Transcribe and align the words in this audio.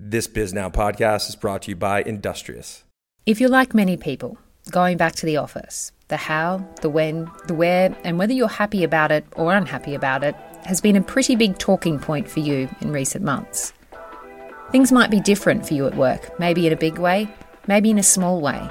This 0.00 0.26
Bisnow 0.26 0.72
podcast 0.72 1.28
is 1.28 1.36
brought 1.36 1.62
to 1.62 1.70
you 1.70 1.76
by 1.76 2.02
Industrious. 2.02 2.82
If 3.26 3.40
you're 3.40 3.48
like 3.48 3.74
many 3.74 3.96
people, 3.96 4.36
going 4.72 4.96
back 4.96 5.14
to 5.14 5.24
the 5.24 5.36
office, 5.36 5.92
the 6.08 6.16
how, 6.16 6.66
the 6.80 6.88
when, 6.88 7.30
the 7.46 7.54
where, 7.54 7.96
and 8.02 8.18
whether 8.18 8.32
you're 8.32 8.48
happy 8.48 8.82
about 8.82 9.12
it 9.12 9.24
or 9.36 9.54
unhappy 9.54 9.94
about 9.94 10.24
it 10.24 10.34
has 10.64 10.80
been 10.80 10.96
a 10.96 11.00
pretty 11.00 11.36
big 11.36 11.58
talking 11.58 12.00
point 12.00 12.28
for 12.28 12.40
you 12.40 12.68
in 12.80 12.90
recent 12.90 13.24
months. 13.24 13.72
Things 14.72 14.90
might 14.90 15.12
be 15.12 15.20
different 15.20 15.64
for 15.64 15.74
you 15.74 15.86
at 15.86 15.94
work, 15.94 16.40
maybe 16.40 16.66
in 16.66 16.72
a 16.72 16.76
big 16.76 16.98
way, 16.98 17.32
maybe 17.68 17.88
in 17.88 17.98
a 17.98 18.02
small 18.02 18.40
way, 18.40 18.68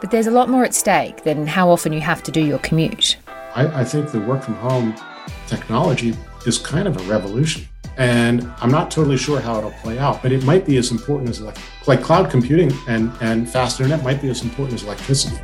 but 0.00 0.10
there's 0.10 0.26
a 0.26 0.30
lot 0.30 0.48
more 0.48 0.64
at 0.64 0.72
stake 0.72 1.22
than 1.22 1.46
how 1.46 1.68
often 1.68 1.92
you 1.92 2.00
have 2.00 2.22
to 2.22 2.32
do 2.32 2.42
your 2.42 2.60
commute. 2.60 3.18
I, 3.54 3.82
I 3.82 3.84
think 3.84 4.10
the 4.10 4.20
work 4.20 4.42
from 4.42 4.54
home 4.54 4.96
technology 5.46 6.16
is 6.46 6.56
kind 6.56 6.88
of 6.88 6.96
a 6.96 7.02
revolution. 7.12 7.68
And 7.96 8.50
I'm 8.60 8.70
not 8.70 8.90
totally 8.90 9.16
sure 9.16 9.40
how 9.40 9.58
it'll 9.58 9.70
play 9.70 9.98
out, 9.98 10.22
but 10.22 10.32
it 10.32 10.44
might 10.44 10.64
be 10.64 10.76
as 10.78 10.90
important 10.90 11.30
as 11.30 11.40
like, 11.40 11.58
like 11.86 12.02
cloud 12.02 12.30
computing 12.30 12.72
and, 12.88 13.12
and 13.20 13.48
fast 13.48 13.80
internet 13.80 14.02
might 14.04 14.22
be 14.22 14.30
as 14.30 14.42
important 14.42 14.80
as 14.80 14.86
electricity. 14.86 15.36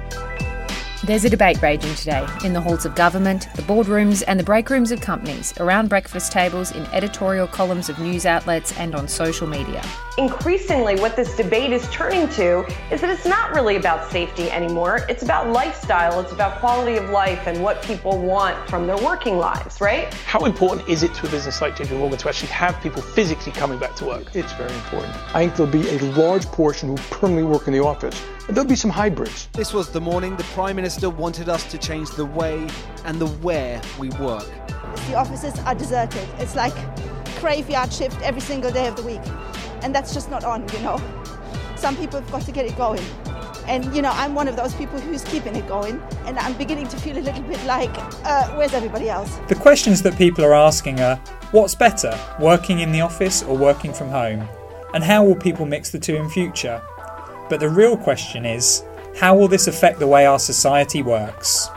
There's 1.09 1.25
a 1.25 1.31
debate 1.31 1.63
raging 1.63 1.95
today 1.95 2.27
in 2.45 2.53
the 2.53 2.61
halls 2.61 2.85
of 2.85 2.95
government, 2.95 3.49
the 3.57 3.63
boardrooms, 3.63 4.23
and 4.29 4.39
the 4.39 4.45
break 4.45 4.69
rooms 4.69 4.93
of 4.93 5.01
companies, 5.01 5.55
around 5.59 5.89
breakfast 5.89 6.31
tables, 6.33 6.71
in 6.73 6.85
editorial 6.89 7.47
columns 7.47 7.89
of 7.89 7.99
news 7.99 8.27
outlets, 8.27 8.77
and 8.77 8.95
on 8.95 9.09
social 9.09 9.47
media. 9.47 9.83
Increasingly, 10.19 10.97
what 11.01 11.17
this 11.17 11.35
debate 11.35 11.73
is 11.73 11.89
turning 11.91 12.29
to 12.33 12.63
is 12.93 13.01
that 13.01 13.09
it's 13.09 13.25
not 13.25 13.55
really 13.55 13.77
about 13.77 14.11
safety 14.11 14.51
anymore. 14.51 15.07
It's 15.09 15.23
about 15.23 15.49
lifestyle, 15.49 16.21
it's 16.21 16.33
about 16.33 16.61
quality 16.61 16.99
of 16.99 17.09
life 17.09 17.47
and 17.47 17.63
what 17.63 17.83
people 17.83 18.21
want 18.21 18.69
from 18.69 18.87
their 18.87 18.99
working 18.99 19.39
lives, 19.39 19.81
right? 19.81 20.13
How 20.13 20.45
important 20.45 20.87
is 20.91 21.03
it 21.03 21.15
to 21.15 21.27
a 21.27 21.31
business 21.31 21.63
like 21.63 21.75
JP 21.75 22.01
Morgan 22.01 22.19
to 22.19 22.29
actually 22.29 22.51
have 22.51 22.79
people 22.83 23.01
physically 23.01 23.53
coming 23.53 23.79
back 23.79 23.97
to 23.97 24.05
work? 24.05 24.37
It's 24.37 24.53
very 24.53 24.75
important. 24.75 25.17
I 25.35 25.49
think 25.49 25.57
there'll 25.57 25.73
be 25.73 25.89
a 25.89 25.99
large 26.13 26.45
portion 26.45 26.91
who 26.91 26.97
permanently 27.09 27.51
work 27.51 27.67
in 27.67 27.73
the 27.73 27.83
office 27.83 28.23
there'll 28.49 28.69
be 28.69 28.77
some 28.77 28.91
hybrids. 28.91 29.49
This 29.53 29.75
was 29.75 29.91
the 29.91 30.01
morning 30.01 30.37
the 30.37 30.45
Prime 30.45 30.77
Minister 30.77 31.11
wanted 31.11 31.49
us 31.49 31.71
to 31.71 31.79
change 31.79 32.11
the 32.13 32.25
way 32.25 32.67
and 33.05 33.19
the 33.19 33.27
where 33.27 33.81
we 33.99 34.09
work. 34.11 34.49
The 35.09 35.17
offices 35.17 35.59
are 35.61 35.75
deserted. 35.75 36.27
It's 36.39 36.57
like 36.57 36.75
graveyard 37.41 37.93
shift 37.93 38.21
every 38.23 38.41
single 38.41 38.71
day 38.71 38.87
of 38.89 38.97
the 38.97 39.03
week. 39.03 39.21
And 39.83 39.95
that's 39.95 40.15
just 40.15 40.31
not 40.31 40.45
on, 40.45 40.67
you 40.73 40.81
know. 40.81 41.01
Some 41.77 41.97
people 41.97 42.21
have 42.21 42.31
got 42.33 42.43
to 42.43 42.53
get 42.53 42.65
it 42.65 42.77
going. 42.77 43.05
And, 43.67 43.95
you 43.95 44.01
know, 44.01 44.11
I'm 44.15 44.35
one 44.35 44.49
of 44.49 44.57
those 44.57 44.75
people 44.75 44.99
who's 44.99 45.23
keeping 45.25 45.55
it 45.55 45.69
going. 45.69 46.03
And 46.25 46.39
I'm 46.39 46.55
beginning 46.55 46.89
to 46.89 46.97
feel 46.97 47.19
a 47.19 47.21
little 47.21 47.43
bit 47.43 47.63
like, 47.67 47.91
uh, 48.25 48.49
where's 48.57 48.73
everybody 48.73 49.11
else? 49.11 49.37
The 49.49 49.55
questions 49.55 50.01
that 50.03 50.17
people 50.17 50.43
are 50.43 50.55
asking 50.55 51.01
are 51.01 51.17
what's 51.51 51.75
better, 51.75 52.19
working 52.41 52.81
in 52.81 52.93
the 52.93 53.03
office 53.03 53.43
or 53.43 53.57
working 53.57 53.93
from 53.93 54.09
home? 54.09 54.49
And 54.95 55.05
how 55.05 55.23
will 55.23 55.37
people 55.37 55.67
mix 55.67 55.91
the 55.91 55.99
two 55.99 56.17
in 56.17 56.31
future? 56.31 56.83
But 57.49 57.61
the 57.61 57.69
real 57.69 57.97
question 57.97 58.45
is 58.45 58.85
how 59.17 59.35
will 59.35 59.49
this 59.49 59.67
affect 59.67 59.99
the 59.99 60.07
way 60.07 60.27
our 60.27 60.39
society 60.39 61.03
works? 61.03 61.71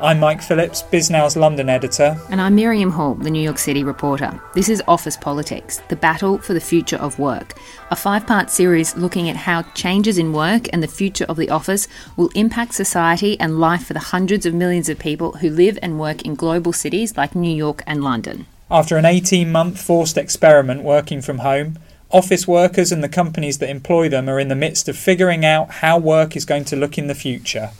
I'm 0.00 0.18
Mike 0.18 0.42
Phillips, 0.42 0.82
Bisnow's 0.82 1.36
London 1.36 1.68
editor. 1.68 2.16
And 2.28 2.40
I'm 2.40 2.56
Miriam 2.56 2.90
Hall, 2.90 3.14
the 3.14 3.30
New 3.30 3.40
York 3.40 3.58
City 3.58 3.84
reporter. 3.84 4.38
This 4.54 4.68
is 4.68 4.82
Office 4.88 5.16
Politics, 5.16 5.80
the 5.88 5.94
battle 5.96 6.38
for 6.38 6.52
the 6.52 6.60
future 6.60 6.96
of 6.96 7.18
work, 7.20 7.54
a 7.92 7.96
five 7.96 8.26
part 8.26 8.50
series 8.50 8.96
looking 8.96 9.30
at 9.30 9.36
how 9.36 9.62
changes 9.74 10.18
in 10.18 10.32
work 10.32 10.66
and 10.72 10.82
the 10.82 10.88
future 10.88 11.26
of 11.26 11.36
the 11.36 11.48
office 11.48 11.86
will 12.16 12.28
impact 12.34 12.74
society 12.74 13.38
and 13.38 13.60
life 13.60 13.86
for 13.86 13.92
the 13.92 14.00
hundreds 14.00 14.44
of 14.44 14.52
millions 14.52 14.88
of 14.88 14.98
people 14.98 15.32
who 15.34 15.48
live 15.48 15.78
and 15.80 16.00
work 16.00 16.22
in 16.22 16.34
global 16.34 16.72
cities 16.72 17.16
like 17.16 17.36
New 17.36 17.54
York 17.54 17.84
and 17.86 18.02
London. 18.02 18.46
After 18.70 18.96
an 18.96 19.04
18 19.04 19.52
month 19.52 19.80
forced 19.80 20.18
experiment 20.18 20.82
working 20.82 21.22
from 21.22 21.38
home, 21.38 21.78
Office 22.10 22.46
workers 22.46 22.92
and 22.92 23.02
the 23.02 23.08
companies 23.08 23.58
that 23.58 23.70
employ 23.70 24.08
them 24.08 24.28
are 24.28 24.38
in 24.38 24.48
the 24.48 24.54
midst 24.54 24.88
of 24.88 24.96
figuring 24.96 25.44
out 25.44 25.70
how 25.82 25.98
work 25.98 26.36
is 26.36 26.44
going 26.44 26.64
to 26.66 26.76
look 26.76 26.96
in 26.96 27.08
the 27.08 27.14
future. 27.14 27.70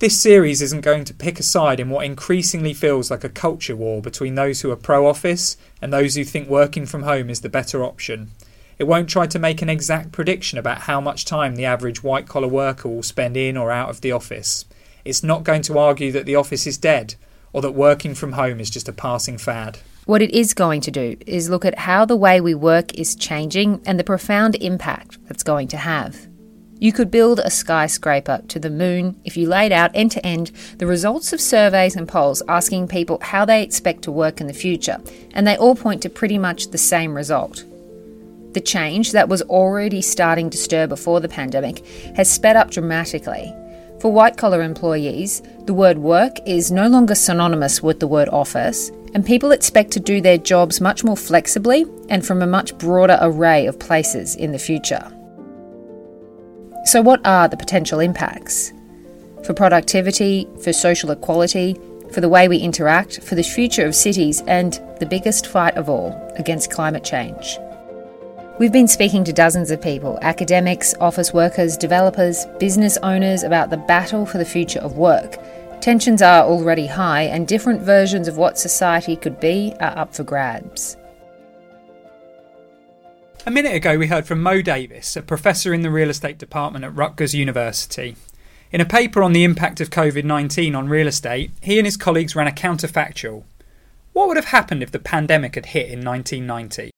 This 0.00 0.18
series 0.18 0.62
isn't 0.62 0.80
going 0.80 1.04
to 1.04 1.14
pick 1.14 1.38
a 1.38 1.42
side 1.42 1.78
in 1.78 1.90
what 1.90 2.06
increasingly 2.06 2.72
feels 2.72 3.10
like 3.10 3.22
a 3.22 3.28
culture 3.28 3.76
war 3.76 4.00
between 4.00 4.34
those 4.34 4.62
who 4.62 4.70
are 4.70 4.76
pro 4.76 5.06
office 5.06 5.58
and 5.82 5.92
those 5.92 6.14
who 6.14 6.24
think 6.24 6.48
working 6.48 6.86
from 6.86 7.02
home 7.02 7.28
is 7.28 7.42
the 7.42 7.50
better 7.50 7.84
option. 7.84 8.30
It 8.78 8.84
won't 8.84 9.10
try 9.10 9.26
to 9.26 9.38
make 9.38 9.60
an 9.60 9.68
exact 9.68 10.10
prediction 10.10 10.58
about 10.58 10.82
how 10.82 11.02
much 11.02 11.26
time 11.26 11.54
the 11.54 11.66
average 11.66 12.02
white 12.02 12.26
collar 12.26 12.48
worker 12.48 12.88
will 12.88 13.02
spend 13.02 13.36
in 13.36 13.58
or 13.58 13.70
out 13.70 13.90
of 13.90 14.00
the 14.00 14.10
office. 14.10 14.64
It's 15.04 15.22
not 15.22 15.44
going 15.44 15.60
to 15.62 15.78
argue 15.78 16.10
that 16.12 16.24
the 16.24 16.36
office 16.36 16.66
is 16.66 16.78
dead 16.78 17.14
or 17.52 17.60
that 17.60 17.72
working 17.72 18.14
from 18.14 18.32
home 18.32 18.58
is 18.58 18.70
just 18.70 18.88
a 18.88 18.92
passing 18.94 19.36
fad. 19.36 19.80
What 20.06 20.22
it 20.22 20.30
is 20.30 20.54
going 20.54 20.80
to 20.82 20.90
do 20.90 21.16
is 21.26 21.50
look 21.50 21.64
at 21.64 21.78
how 21.78 22.04
the 22.04 22.16
way 22.16 22.40
we 22.40 22.54
work 22.54 22.94
is 22.94 23.14
changing 23.14 23.82
and 23.86 23.98
the 23.98 24.04
profound 24.04 24.56
impact 24.56 25.18
that's 25.26 25.42
going 25.42 25.68
to 25.68 25.76
have. 25.76 26.26
You 26.78 26.92
could 26.92 27.10
build 27.10 27.40
a 27.40 27.50
skyscraper 27.50 28.40
to 28.48 28.58
the 28.58 28.70
moon 28.70 29.20
if 29.26 29.36
you 29.36 29.46
laid 29.46 29.70
out 29.70 29.90
end 29.92 30.12
to 30.12 30.26
end 30.26 30.50
the 30.78 30.86
results 30.86 31.34
of 31.34 31.40
surveys 31.40 31.94
and 31.94 32.08
polls 32.08 32.42
asking 32.48 32.88
people 32.88 33.18
how 33.20 33.44
they 33.44 33.62
expect 33.62 34.02
to 34.02 34.10
work 34.10 34.40
in 34.40 34.46
the 34.46 34.54
future, 34.54 34.98
and 35.34 35.46
they 35.46 35.58
all 35.58 35.74
point 35.74 36.00
to 36.02 36.08
pretty 36.08 36.38
much 36.38 36.68
the 36.68 36.78
same 36.78 37.14
result. 37.14 37.64
The 38.54 38.62
change 38.62 39.12
that 39.12 39.28
was 39.28 39.42
already 39.42 40.00
starting 40.00 40.48
to 40.48 40.56
stir 40.56 40.86
before 40.86 41.20
the 41.20 41.28
pandemic 41.28 41.84
has 42.16 42.30
sped 42.30 42.56
up 42.56 42.70
dramatically. 42.70 43.52
For 44.00 44.10
white 44.10 44.38
collar 44.38 44.62
employees, 44.62 45.42
the 45.66 45.74
word 45.74 45.98
work 45.98 46.38
is 46.46 46.72
no 46.72 46.88
longer 46.88 47.14
synonymous 47.14 47.82
with 47.82 48.00
the 48.00 48.06
word 48.06 48.30
office, 48.30 48.90
and 49.12 49.26
people 49.26 49.52
expect 49.52 49.90
to 49.90 50.00
do 50.00 50.22
their 50.22 50.38
jobs 50.38 50.80
much 50.80 51.04
more 51.04 51.18
flexibly 51.18 51.84
and 52.08 52.24
from 52.24 52.40
a 52.40 52.46
much 52.46 52.76
broader 52.78 53.18
array 53.20 53.66
of 53.66 53.78
places 53.78 54.36
in 54.36 54.52
the 54.52 54.58
future. 54.58 55.12
So, 56.86 57.02
what 57.02 57.20
are 57.26 57.46
the 57.46 57.58
potential 57.58 58.00
impacts? 58.00 58.72
For 59.44 59.52
productivity, 59.52 60.48
for 60.62 60.72
social 60.72 61.10
equality, 61.10 61.76
for 62.10 62.22
the 62.22 62.28
way 62.28 62.48
we 62.48 62.56
interact, 62.56 63.22
for 63.22 63.34
the 63.34 63.42
future 63.42 63.84
of 63.84 63.94
cities, 63.94 64.42
and 64.46 64.80
the 64.98 65.06
biggest 65.06 65.46
fight 65.46 65.76
of 65.76 65.90
all 65.90 66.12
against 66.36 66.70
climate 66.70 67.04
change. 67.04 67.58
We've 68.60 68.70
been 68.70 68.86
speaking 68.86 69.24
to 69.24 69.32
dozens 69.32 69.72
of 69.72 69.82
people 69.82 70.18
academics, 70.22 70.94
office 71.00 71.32
workers, 71.34 71.76
developers, 71.76 72.46
business 72.60 72.96
owners 73.02 73.42
about 73.42 73.70
the 73.70 73.76
battle 73.76 74.24
for 74.24 74.38
the 74.38 74.44
future 74.44 74.80
of 74.80 74.96
work 74.96 75.38
Tensions 75.80 76.20
are 76.20 76.44
already 76.44 76.86
high, 76.86 77.22
and 77.22 77.48
different 77.48 77.80
versions 77.80 78.28
of 78.28 78.36
what 78.36 78.58
society 78.58 79.16
could 79.16 79.40
be 79.40 79.72
are 79.80 79.96
up 79.96 80.14
for 80.14 80.24
grabs. 80.24 80.98
A 83.46 83.50
minute 83.50 83.74
ago, 83.74 83.96
we 83.96 84.08
heard 84.08 84.26
from 84.26 84.42
Mo 84.42 84.60
Davis, 84.60 85.16
a 85.16 85.22
professor 85.22 85.72
in 85.72 85.80
the 85.80 85.90
real 85.90 86.10
estate 86.10 86.36
department 86.36 86.84
at 86.84 86.94
Rutgers 86.94 87.34
University. 87.34 88.14
In 88.72 88.82
a 88.82 88.84
paper 88.84 89.22
on 89.22 89.32
the 89.32 89.42
impact 89.42 89.80
of 89.80 89.88
COVID 89.88 90.24
19 90.24 90.74
on 90.74 90.90
real 90.90 91.08
estate, 91.08 91.50
he 91.62 91.78
and 91.78 91.86
his 91.86 91.96
colleagues 91.96 92.36
ran 92.36 92.46
a 92.46 92.50
counterfactual. 92.50 93.44
What 94.12 94.28
would 94.28 94.36
have 94.36 94.46
happened 94.46 94.82
if 94.82 94.90
the 94.90 94.98
pandemic 94.98 95.54
had 95.54 95.66
hit 95.66 95.90
in 95.90 96.04
1990? 96.04 96.90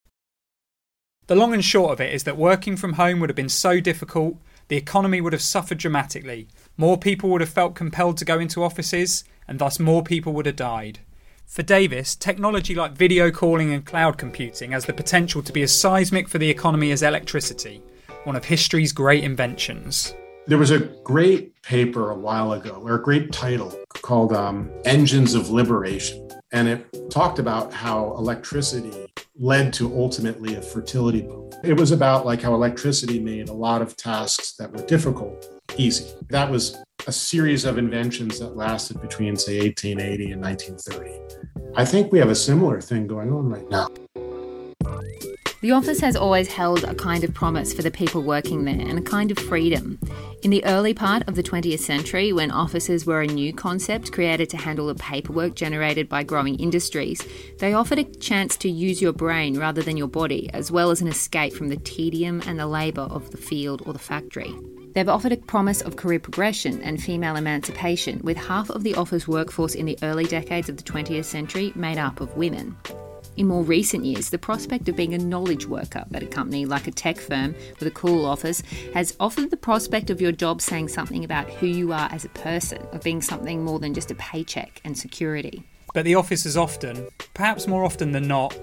The 1.33 1.39
long 1.39 1.55
and 1.55 1.65
short 1.65 1.93
of 1.93 1.99
it 1.99 2.13
is 2.13 2.25
that 2.25 2.37
working 2.37 2.77
from 2.77 2.93
home 2.93 3.19
would 3.19 3.29
have 3.31 3.35
been 3.35 3.49
so 3.49 3.79
difficult, 3.79 4.35
the 4.67 4.77
economy 4.77 5.19
would 5.19 5.33
have 5.33 5.41
suffered 5.41 5.79
dramatically, 5.79 6.47
more 6.77 6.95
people 6.95 7.31
would 7.31 7.41
have 7.41 7.49
felt 7.49 7.73
compelled 7.73 8.17
to 8.17 8.23
go 8.23 8.37
into 8.37 8.63
offices, 8.63 9.23
and 9.47 9.57
thus 9.57 9.79
more 9.79 10.03
people 10.03 10.31
would 10.33 10.45
have 10.45 10.55
died. 10.55 10.99
For 11.47 11.63
Davis, 11.63 12.15
technology 12.15 12.75
like 12.75 12.91
video 12.91 13.31
calling 13.31 13.73
and 13.73 13.83
cloud 13.83 14.19
computing 14.19 14.73
has 14.73 14.85
the 14.85 14.93
potential 14.93 15.41
to 15.41 15.51
be 15.51 15.63
as 15.63 15.75
seismic 15.75 16.29
for 16.29 16.37
the 16.37 16.51
economy 16.51 16.91
as 16.91 17.01
electricity, 17.01 17.81
one 18.25 18.35
of 18.35 18.45
history's 18.45 18.93
great 18.93 19.23
inventions. 19.23 20.13
There 20.45 20.59
was 20.59 20.69
a 20.69 20.81
great 21.03 21.59
paper 21.63 22.11
a 22.11 22.15
while 22.15 22.53
ago, 22.53 22.79
or 22.85 22.93
a 22.93 23.01
great 23.01 23.31
title 23.31 23.75
called 24.03 24.33
um, 24.33 24.69
Engines 24.85 25.33
of 25.33 25.49
Liberation. 25.49 26.29
And 26.51 26.67
it 26.67 27.09
talked 27.09 27.39
about 27.39 27.73
how 27.73 28.13
electricity 28.19 29.07
led 29.35 29.73
to 29.73 29.93
ultimately 29.97 30.55
a 30.55 30.61
fertility 30.61 31.21
boom. 31.21 31.49
It 31.63 31.79
was 31.79 31.91
about 31.91 32.25
like 32.25 32.41
how 32.41 32.53
electricity 32.53 33.19
made 33.19 33.49
a 33.49 33.53
lot 33.53 33.81
of 33.81 33.97
tasks 33.97 34.55
that 34.57 34.71
were 34.71 34.85
difficult 34.85 35.53
easy. 35.77 36.05
That 36.29 36.49
was 36.49 36.77
a 37.07 37.11
series 37.11 37.65
of 37.65 37.77
inventions 37.77 38.39
that 38.39 38.55
lasted 38.55 39.01
between, 39.01 39.35
say, 39.35 39.59
1880 39.59 40.31
and 40.31 40.41
1930. 40.41 41.73
I 41.75 41.85
think 41.85 42.11
we 42.11 42.19
have 42.19 42.29
a 42.29 42.35
similar 42.35 42.79
thing 42.79 43.07
going 43.07 43.31
on 43.33 43.49
right 43.49 43.69
now. 43.69 43.87
The 45.63 45.71
office 45.71 46.01
has 46.01 46.17
always 46.17 46.49
held 46.49 46.83
a 46.83 46.93
kind 46.93 47.23
of 47.23 47.33
promise 47.33 47.71
for 47.71 47.83
the 47.83 47.89
people 47.89 48.21
working 48.21 48.65
there 48.65 48.75
and 48.77 48.99
a 48.99 49.01
kind 49.01 49.31
of 49.31 49.39
freedom. 49.39 49.97
In 50.41 50.49
the 50.49 50.65
early 50.65 50.93
part 50.93 51.25
of 51.29 51.35
the 51.35 51.41
20th 51.41 51.79
century, 51.79 52.33
when 52.33 52.51
offices 52.51 53.05
were 53.05 53.21
a 53.21 53.27
new 53.27 53.53
concept 53.53 54.11
created 54.11 54.49
to 54.49 54.57
handle 54.57 54.87
the 54.87 54.95
paperwork 54.95 55.55
generated 55.55 56.09
by 56.09 56.23
growing 56.23 56.55
industries, 56.55 57.25
they 57.59 57.71
offered 57.71 57.99
a 57.99 58.03
chance 58.03 58.57
to 58.57 58.69
use 58.69 59.01
your 59.01 59.13
brain 59.13 59.57
rather 59.57 59.81
than 59.81 59.95
your 59.95 60.09
body, 60.09 60.49
as 60.53 60.69
well 60.69 60.91
as 60.91 60.99
an 60.99 61.07
escape 61.07 61.53
from 61.53 61.69
the 61.69 61.77
tedium 61.77 62.41
and 62.45 62.59
the 62.59 62.67
labour 62.67 63.03
of 63.03 63.31
the 63.31 63.37
field 63.37 63.83
or 63.85 63.93
the 63.93 63.99
factory. 63.99 64.53
They've 64.93 65.07
offered 65.07 65.31
a 65.31 65.37
promise 65.37 65.79
of 65.79 65.95
career 65.95 66.19
progression 66.19 66.81
and 66.81 67.01
female 67.01 67.37
emancipation, 67.37 68.19
with 68.21 68.35
half 68.35 68.69
of 68.69 68.83
the 68.83 68.95
office 68.95 69.29
workforce 69.29 69.75
in 69.75 69.85
the 69.85 69.97
early 70.03 70.25
decades 70.25 70.67
of 70.67 70.75
the 70.75 70.83
20th 70.83 71.23
century 71.23 71.71
made 71.73 71.99
up 71.99 72.19
of 72.19 72.35
women. 72.35 72.75
In 73.35 73.47
more 73.47 73.63
recent 73.63 74.05
years, 74.05 74.29
the 74.29 74.37
prospect 74.37 74.87
of 74.87 74.95
being 74.95 75.15
a 75.15 75.17
knowledge 75.17 75.65
worker 75.65 76.05
at 76.13 76.21
a 76.21 76.27
company 76.27 76.67
like 76.67 76.85
a 76.85 76.91
tech 76.91 77.17
firm 77.17 77.55
with 77.79 77.87
a 77.87 77.91
cool 77.91 78.27
office 78.27 78.61
has 78.93 79.15
offered 79.19 79.49
the 79.49 79.57
prospect 79.57 80.11
of 80.11 80.21
your 80.21 80.31
job 80.31 80.61
saying 80.61 80.89
something 80.89 81.23
about 81.23 81.49
who 81.49 81.65
you 81.65 81.91
are 81.93 82.09
as 82.11 82.25
a 82.25 82.29
person, 82.29 82.79
of 82.91 83.01
being 83.01 83.23
something 83.23 83.65
more 83.65 83.79
than 83.79 83.95
just 83.95 84.11
a 84.11 84.15
paycheck 84.15 84.79
and 84.83 84.95
security. 84.95 85.63
But 85.95 86.05
the 86.05 86.13
office 86.13 86.43
has 86.43 86.55
often, 86.55 87.07
perhaps 87.33 87.65
more 87.65 87.83
often 87.83 88.11
than 88.11 88.27
not, 88.27 88.55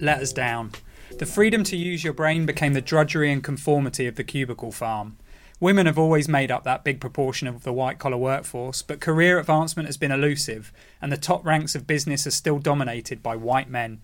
let 0.00 0.20
us 0.20 0.32
down. 0.32 0.72
The 1.18 1.26
freedom 1.26 1.62
to 1.62 1.76
use 1.76 2.02
your 2.02 2.12
brain 2.12 2.46
became 2.46 2.72
the 2.72 2.80
drudgery 2.80 3.30
and 3.30 3.44
conformity 3.44 4.08
of 4.08 4.16
the 4.16 4.24
cubicle 4.24 4.72
farm. 4.72 5.18
Women 5.60 5.86
have 5.86 5.98
always 5.98 6.28
made 6.28 6.50
up 6.50 6.64
that 6.64 6.84
big 6.84 7.00
proportion 7.00 7.46
of 7.46 7.62
the 7.62 7.72
white 7.72 8.00
collar 8.00 8.16
workforce, 8.16 8.82
but 8.82 9.00
career 9.00 9.38
advancement 9.38 9.86
has 9.86 9.96
been 9.96 10.10
elusive, 10.10 10.72
and 11.00 11.12
the 11.12 11.16
top 11.16 11.46
ranks 11.46 11.76
of 11.76 11.86
business 11.86 12.26
are 12.26 12.32
still 12.32 12.58
dominated 12.58 13.22
by 13.22 13.36
white 13.36 13.70
men. 13.70 14.00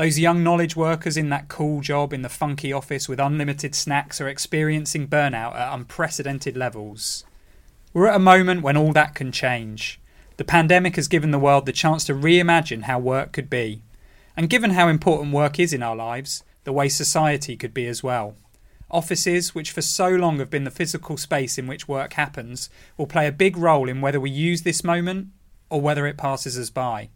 Those 0.00 0.18
young 0.18 0.42
knowledge 0.42 0.76
workers 0.76 1.18
in 1.18 1.28
that 1.28 1.48
cool 1.48 1.82
job 1.82 2.14
in 2.14 2.22
the 2.22 2.30
funky 2.30 2.72
office 2.72 3.06
with 3.06 3.20
unlimited 3.20 3.74
snacks 3.74 4.18
are 4.18 4.30
experiencing 4.30 5.06
burnout 5.06 5.54
at 5.54 5.74
unprecedented 5.74 6.56
levels. 6.56 7.24
We're 7.92 8.06
at 8.06 8.16
a 8.16 8.18
moment 8.18 8.62
when 8.62 8.78
all 8.78 8.94
that 8.94 9.14
can 9.14 9.30
change. 9.30 10.00
The 10.38 10.44
pandemic 10.44 10.96
has 10.96 11.06
given 11.06 11.32
the 11.32 11.38
world 11.38 11.66
the 11.66 11.72
chance 11.72 12.04
to 12.04 12.14
reimagine 12.14 12.84
how 12.84 12.98
work 12.98 13.32
could 13.32 13.50
be. 13.50 13.82
And 14.38 14.48
given 14.48 14.70
how 14.70 14.88
important 14.88 15.34
work 15.34 15.60
is 15.60 15.74
in 15.74 15.82
our 15.82 15.94
lives, 15.94 16.44
the 16.64 16.72
way 16.72 16.88
society 16.88 17.54
could 17.58 17.74
be 17.74 17.86
as 17.86 18.02
well. 18.02 18.36
Offices, 18.90 19.54
which 19.54 19.70
for 19.70 19.82
so 19.82 20.08
long 20.08 20.38
have 20.38 20.48
been 20.48 20.64
the 20.64 20.70
physical 20.70 21.18
space 21.18 21.58
in 21.58 21.66
which 21.66 21.88
work 21.88 22.14
happens, 22.14 22.70
will 22.96 23.06
play 23.06 23.26
a 23.26 23.32
big 23.32 23.54
role 23.54 23.86
in 23.86 24.00
whether 24.00 24.18
we 24.18 24.30
use 24.30 24.62
this 24.62 24.82
moment 24.82 25.28
or 25.68 25.78
whether 25.78 26.06
it 26.06 26.16
passes 26.16 26.58
us 26.58 26.70
by. 26.70 27.10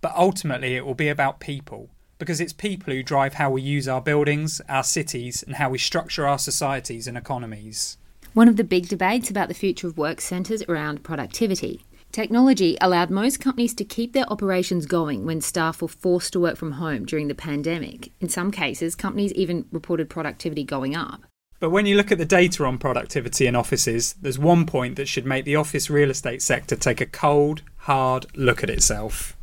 But 0.00 0.14
ultimately, 0.14 0.76
it 0.76 0.86
will 0.86 0.94
be 0.94 1.08
about 1.08 1.40
people, 1.40 1.90
because 2.20 2.40
it's 2.40 2.52
people 2.52 2.94
who 2.94 3.02
drive 3.02 3.34
how 3.34 3.50
we 3.50 3.62
use 3.62 3.88
our 3.88 4.00
buildings, 4.00 4.60
our 4.68 4.84
cities, 4.84 5.42
and 5.42 5.56
how 5.56 5.70
we 5.70 5.78
structure 5.78 6.28
our 6.28 6.38
societies 6.38 7.08
and 7.08 7.18
economies. 7.18 7.98
One 8.32 8.46
of 8.46 8.56
the 8.56 8.62
big 8.62 8.86
debates 8.86 9.28
about 9.28 9.48
the 9.48 9.54
future 9.54 9.88
of 9.88 9.98
work 9.98 10.20
centres 10.20 10.62
around 10.68 11.02
productivity. 11.02 11.84
Technology 12.12 12.76
allowed 12.80 13.10
most 13.10 13.40
companies 13.40 13.74
to 13.74 13.84
keep 13.84 14.12
their 14.12 14.30
operations 14.30 14.86
going 14.86 15.24
when 15.24 15.40
staff 15.40 15.80
were 15.80 15.88
forced 15.88 16.32
to 16.32 16.40
work 16.40 16.56
from 16.56 16.72
home 16.72 17.04
during 17.04 17.28
the 17.28 17.34
pandemic. 17.34 18.12
In 18.20 18.28
some 18.28 18.50
cases, 18.50 18.94
companies 18.94 19.32
even 19.32 19.64
reported 19.72 20.10
productivity 20.10 20.62
going 20.62 20.94
up. 20.94 21.22
But 21.60 21.70
when 21.70 21.86
you 21.86 21.96
look 21.96 22.10
at 22.10 22.18
the 22.18 22.24
data 22.24 22.64
on 22.64 22.78
productivity 22.78 23.46
in 23.46 23.54
offices, 23.54 24.14
there's 24.20 24.38
one 24.38 24.66
point 24.66 24.96
that 24.96 25.08
should 25.08 25.26
make 25.26 25.44
the 25.44 25.56
office 25.56 25.90
real 25.90 26.10
estate 26.10 26.42
sector 26.42 26.74
take 26.74 27.00
a 27.00 27.06
cold, 27.06 27.62
hard 27.76 28.26
look 28.34 28.62
at 28.62 28.70
itself. 28.70 29.36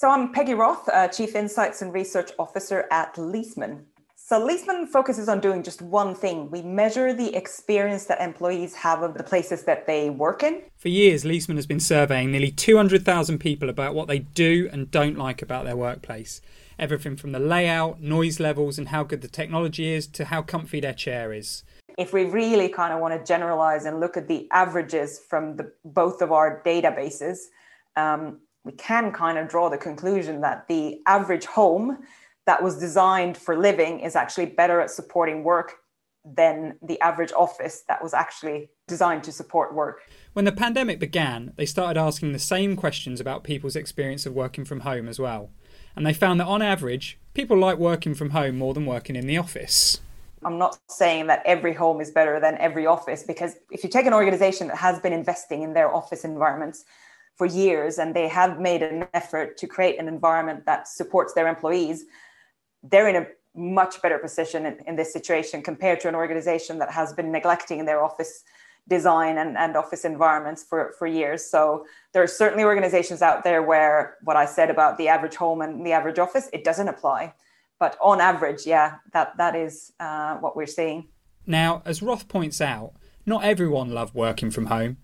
So 0.00 0.08
I'm 0.08 0.32
Peggie 0.32 0.54
Rothe, 0.54 0.88
uh, 0.88 1.08
Chief 1.08 1.34
Insights 1.34 1.82
and 1.82 1.92
Research 1.92 2.30
Officer 2.38 2.86
at 2.90 3.16
Leesman. 3.16 3.84
So 4.16 4.40
Leesman 4.40 4.88
focuses 4.88 5.28
on 5.28 5.40
doing 5.40 5.62
just 5.62 5.82
one 5.82 6.14
thing. 6.14 6.50
We 6.50 6.62
measure 6.62 7.12
the 7.12 7.36
experience 7.36 8.06
that 8.06 8.18
employees 8.18 8.74
have 8.76 9.02
of 9.02 9.12
the 9.12 9.22
places 9.22 9.64
that 9.64 9.86
they 9.86 10.08
work 10.08 10.42
in. 10.42 10.62
For 10.78 10.88
years, 10.88 11.24
Leesman 11.24 11.56
has 11.56 11.66
been 11.66 11.80
surveying 11.80 12.32
nearly 12.32 12.50
200,000 12.50 13.40
people 13.40 13.68
about 13.68 13.94
what 13.94 14.08
they 14.08 14.20
do 14.20 14.70
and 14.72 14.90
don't 14.90 15.18
like 15.18 15.42
about 15.42 15.66
their 15.66 15.76
workplace. 15.76 16.40
Everything 16.78 17.14
from 17.14 17.32
the 17.32 17.38
layout, 17.38 18.00
noise 18.00 18.40
levels, 18.40 18.78
and 18.78 18.88
how 18.88 19.02
good 19.02 19.20
the 19.20 19.28
technology 19.28 19.92
is 19.92 20.06
to 20.06 20.24
how 20.24 20.40
comfy 20.40 20.80
their 20.80 20.94
chair 20.94 21.34
is. 21.34 21.62
If 21.98 22.14
we 22.14 22.24
really 22.24 22.70
kind 22.70 22.94
of 22.94 23.00
want 23.00 23.12
to 23.12 23.22
generalize 23.22 23.84
and 23.84 24.00
look 24.00 24.16
at 24.16 24.28
the 24.28 24.48
averages 24.50 25.20
from 25.28 25.56
the, 25.56 25.70
both 25.84 26.22
of 26.22 26.32
our 26.32 26.62
databases, 26.64 27.36
um, 27.96 28.38
we 28.64 28.72
can 28.72 29.12
kind 29.12 29.38
of 29.38 29.48
draw 29.48 29.68
the 29.68 29.78
conclusion 29.78 30.40
that 30.42 30.68
the 30.68 31.00
average 31.06 31.46
home 31.46 31.98
that 32.46 32.62
was 32.62 32.78
designed 32.78 33.36
for 33.36 33.56
living 33.56 34.00
is 34.00 34.16
actually 34.16 34.46
better 34.46 34.80
at 34.80 34.90
supporting 34.90 35.44
work 35.44 35.74
than 36.24 36.76
the 36.82 37.00
average 37.00 37.32
office 37.32 37.82
that 37.88 38.02
was 38.02 38.12
actually 38.12 38.68
designed 38.86 39.24
to 39.24 39.32
support 39.32 39.74
work. 39.74 40.02
When 40.34 40.44
the 40.44 40.52
pandemic 40.52 41.00
began, 41.00 41.52
they 41.56 41.64
started 41.64 41.98
asking 41.98 42.32
the 42.32 42.38
same 42.38 42.76
questions 42.76 43.20
about 43.20 43.44
people's 43.44 43.76
experience 43.76 44.26
of 44.26 44.34
working 44.34 44.64
from 44.64 44.80
home 44.80 45.08
as 45.08 45.18
well. 45.18 45.50
And 45.96 46.06
they 46.06 46.12
found 46.12 46.38
that 46.40 46.46
on 46.46 46.60
average, 46.60 47.18
people 47.32 47.56
like 47.56 47.78
working 47.78 48.14
from 48.14 48.30
home 48.30 48.58
more 48.58 48.74
than 48.74 48.84
working 48.84 49.16
in 49.16 49.26
the 49.26 49.38
office. 49.38 50.00
I'm 50.44 50.58
not 50.58 50.78
saying 50.88 51.26
that 51.28 51.42
every 51.44 51.74
home 51.74 52.00
is 52.00 52.10
better 52.10 52.40
than 52.40 52.56
every 52.58 52.86
office 52.86 53.22
because 53.22 53.56
if 53.70 53.84
you 53.84 53.90
take 53.90 54.06
an 54.06 54.14
organization 54.14 54.68
that 54.68 54.76
has 54.76 54.98
been 54.98 55.12
investing 55.12 55.62
in 55.62 55.74
their 55.74 55.94
office 55.94 56.24
environments 56.24 56.84
for 57.40 57.46
years 57.46 57.98
and 57.98 58.14
they 58.14 58.28
have 58.28 58.60
made 58.60 58.82
an 58.82 59.08
effort 59.14 59.56
to 59.56 59.66
create 59.66 59.98
an 59.98 60.08
environment 60.08 60.66
that 60.66 60.86
supports 60.86 61.32
their 61.32 61.48
employees, 61.48 62.04
they're 62.82 63.08
in 63.08 63.16
a 63.16 63.26
much 63.54 64.02
better 64.02 64.18
position 64.18 64.66
in, 64.66 64.76
in, 64.86 64.94
this 64.96 65.10
situation 65.10 65.62
compared 65.62 65.98
to 66.00 66.06
an 66.06 66.14
organization 66.14 66.78
that 66.78 66.90
has 66.90 67.14
been 67.14 67.32
neglecting 67.32 67.86
their 67.86 68.04
office 68.04 68.44
design 68.88 69.38
and, 69.38 69.56
and 69.56 69.74
office 69.74 70.04
environments 70.04 70.62
for, 70.62 70.92
for 70.98 71.06
years. 71.06 71.42
So 71.42 71.86
there 72.12 72.22
are 72.22 72.26
certainly 72.42 72.62
organizations 72.62 73.22
out 73.22 73.42
there 73.42 73.62
where 73.62 74.18
what 74.22 74.36
I 74.36 74.44
said 74.44 74.68
about 74.68 74.98
the 74.98 75.08
average 75.08 75.36
home 75.36 75.62
and 75.62 75.86
the 75.86 75.92
average 75.92 76.18
office, 76.18 76.50
it 76.52 76.62
doesn't 76.62 76.88
apply. 76.88 77.32
But 77.78 77.96
on 78.02 78.20
average, 78.20 78.66
yeah, 78.66 78.96
that, 79.14 79.34
that 79.38 79.56
is 79.56 79.94
uh, 79.98 80.34
what 80.42 80.56
we're 80.56 80.66
seeing. 80.66 81.08
Now, 81.46 81.80
as 81.86 82.02
Rothe 82.02 82.28
points 82.28 82.60
out, 82.60 82.92
not 83.24 83.44
everyone 83.44 83.92
loved 83.92 84.14
working 84.14 84.50
from 84.50 84.66
home. 84.66 84.98